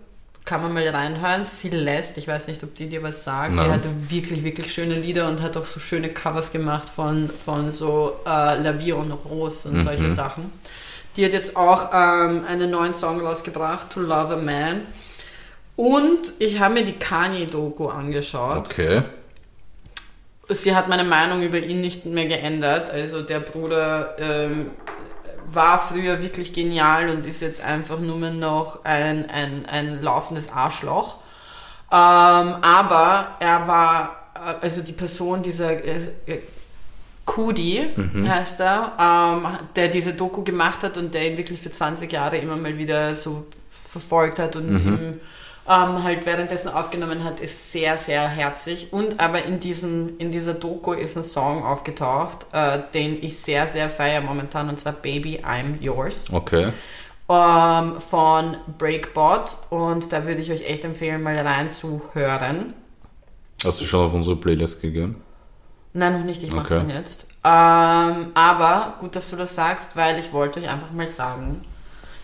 [0.43, 1.43] kann man mal reinhören.
[1.43, 3.51] Celeste, ich weiß nicht, ob die dir was sagt.
[3.53, 3.71] Die Nein.
[3.71, 8.19] hatte wirklich, wirklich schöne Lieder und hat auch so schöne Covers gemacht von, von so
[8.25, 8.29] äh,
[8.61, 10.51] La Vie en Rose und solche Sachen.
[11.15, 14.81] Die hat jetzt auch ähm, einen neuen Song rausgebracht, To Love a Man.
[15.75, 18.65] Und ich habe mir die Kanye-Doku angeschaut.
[18.65, 19.03] Okay.
[20.49, 22.89] Sie hat meine Meinung über ihn nicht mehr geändert.
[22.91, 24.71] Also der Bruder ähm,
[25.47, 30.51] war früher wirklich genial und ist jetzt einfach nur mehr noch ein, ein, ein laufendes
[30.51, 31.15] Arschloch.
[31.91, 36.39] Ähm, aber er war, äh, also die Person, dieser äh, äh,
[37.25, 37.89] Kudi
[38.27, 42.37] heißt er, ähm, der diese Doku gemacht hat und der ihn wirklich für 20 Jahre
[42.37, 43.47] immer mal wieder so
[43.89, 45.19] verfolgt hat und ihm
[45.67, 48.93] ähm, halt währenddessen aufgenommen hat, ist sehr, sehr herzig.
[48.93, 53.65] Und aber in, diesem, in dieser Doku ist ein Song aufgetaucht, äh, den ich sehr,
[53.67, 56.71] sehr feiere momentan, und zwar Baby, I'm Yours Okay.
[57.29, 59.57] ähm, von Breakbot.
[59.71, 62.73] Und da würde ich euch echt empfehlen, mal reinzuhören.
[63.63, 65.21] Hast du schon auf unsere Playlist gegeben?
[65.93, 66.81] Nein, noch nicht, ich mach's Okay.
[66.81, 67.25] dann jetzt.
[67.43, 71.61] Ähm, aber gut, dass du das sagst, weil ich wollte euch einfach mal sagen,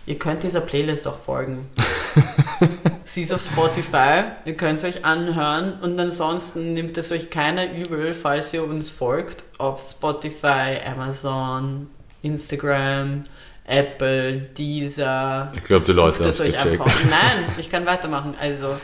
[0.06, 1.68] ihr könnt dieser Playlist auch folgen.
[3.04, 7.70] Sie ist auf Spotify, ihr könnt es euch anhören und ansonsten nimmt es euch keiner
[7.72, 11.90] übel, falls ihr uns folgt auf Spotify, Amazon,
[12.22, 13.24] Instagram,
[13.64, 15.52] Apple, Deezer.
[15.54, 16.80] Ich glaub, die Leute Sucht es euch gecheckt.
[16.80, 17.04] einfach.
[17.10, 18.34] Nein, ich kann weitermachen.
[18.40, 18.76] Also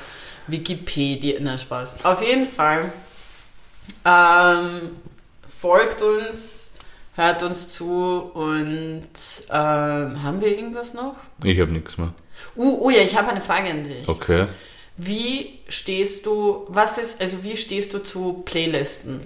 [0.47, 2.05] Wikipedia, na Spaß.
[2.05, 2.93] Auf jeden Fall
[4.05, 4.97] ähm,
[5.61, 6.58] folgt uns,
[7.19, 9.09] hört uns zu und
[9.51, 11.16] ähm, haben wir irgendwas noch?
[11.43, 12.14] Ich habe nichts mehr.
[12.57, 14.09] Uh, oh ja, ich habe eine Frage an dich.
[14.09, 14.47] Okay.
[14.97, 19.21] Wie stehst du, was ist, also wie stehst du zu Playlisten?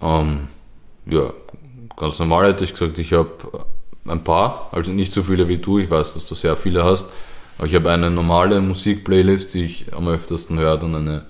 [0.00, 0.48] Ähm,
[1.04, 1.34] ja,
[1.96, 3.30] ganz normal hätte ich gesagt, ich habe
[4.06, 7.06] ein paar, also nicht so viele wie du, ich weiß, dass du sehr viele hast,
[7.58, 11.26] aber ich habe eine normale Musikplaylist, die ich am öftesten höre, und eine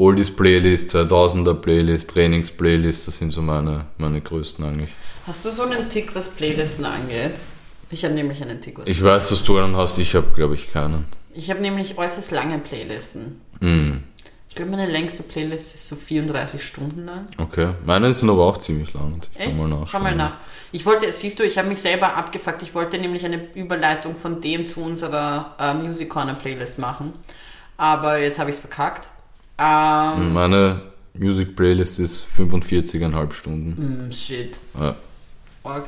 [0.00, 4.88] Oldies-Playlist, 2000er-Playlist, Trainings-Playlist, das sind so meine, meine größten eigentlich.
[5.26, 7.32] Hast du so einen Tick, was Playlisten angeht?
[7.90, 10.54] Ich habe nämlich einen Tick, was Ich weiß, dass du einen hast, ich habe, glaube
[10.54, 11.04] ich, keinen.
[11.34, 13.40] Ich habe nämlich äußerst lange Playlisten.
[13.60, 14.02] Hm,
[14.48, 17.26] Ich glaube, meine längste Playlist ist so 34 Stunden lang.
[17.38, 17.74] okay.
[17.84, 19.20] Meine sind aber auch ziemlich lang.
[19.34, 19.50] Ich Echt?
[19.50, 19.86] kann mal nachschauen.
[19.88, 20.38] Schau mal nach.
[20.72, 22.62] Ich wollte, siehst du, ich habe mich selber abgefuckt.
[22.62, 27.12] Ich wollte nämlich eine Überleitung von dem zu unserer äh, Music Corner Playlist machen.
[27.76, 29.08] Aber jetzt habe ich es verkackt.
[29.60, 30.80] Ähm, Meine
[31.14, 34.06] Music-Playlist ist 45,5 Stunden.
[34.08, 34.58] mm, shit.
[34.80, 34.94] Ja.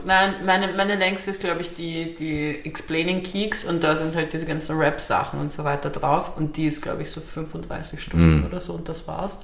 [0.05, 4.35] Nein, meine, meine längste ist, glaube ich, die, die Explaining Keeks und da sind halt
[4.35, 8.41] diese ganzen Rap-Sachen und so weiter drauf und die ist, glaube ich, so 35 Stunden
[8.41, 8.47] mhm.
[8.47, 9.39] oder so und das war's.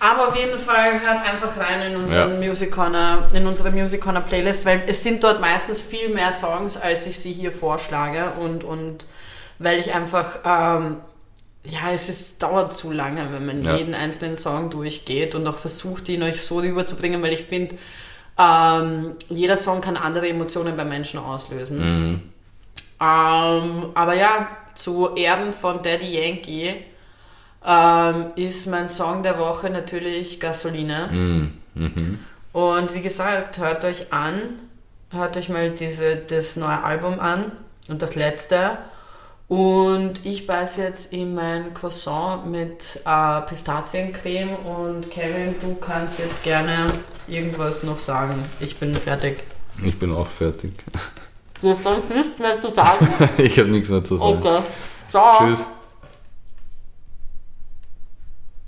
[0.00, 2.48] Aber auf jeden Fall hört einfach rein in unseren ja.
[2.48, 6.76] Music Corner, in unsere Music Corner Playlist, weil es sind dort meistens viel mehr Songs,
[6.76, 9.06] als ich sie hier vorschlage und, und
[9.58, 10.96] weil ich einfach, ähm,
[11.64, 13.76] ja, es ist, dauert zu lange, wenn man ja.
[13.76, 17.76] jeden einzelnen Song durchgeht und auch versucht, ihn euch so rüberzubringen, weil ich finde,
[18.38, 21.78] ähm, jeder Song kann andere Emotionen bei Menschen auslösen.
[21.78, 22.22] Mhm.
[23.02, 26.76] Ähm, aber ja, zu Erden von Daddy Yankee
[27.64, 31.08] ähm, ist mein Song der Woche natürlich Gasoline.
[31.10, 31.52] Mhm.
[31.74, 32.18] Mhm.
[32.52, 34.58] Und wie gesagt, hört euch an,
[35.10, 37.52] hört euch mal diese, das neue Album an
[37.88, 38.78] und das letzte.
[39.50, 46.44] Und ich beiß jetzt in mein Croissant mit äh, Pistaziencreme und Kevin, du kannst jetzt
[46.44, 46.86] gerne
[47.26, 48.44] irgendwas noch sagen.
[48.60, 49.42] Ich bin fertig.
[49.82, 50.72] Ich bin auch fertig.
[51.60, 53.08] Du hast sonst nichts mehr zu sagen?
[53.38, 54.38] ich habe nichts mehr zu sagen.
[54.38, 54.62] Okay.
[55.10, 55.38] Ciao.
[55.38, 55.66] Tschüss.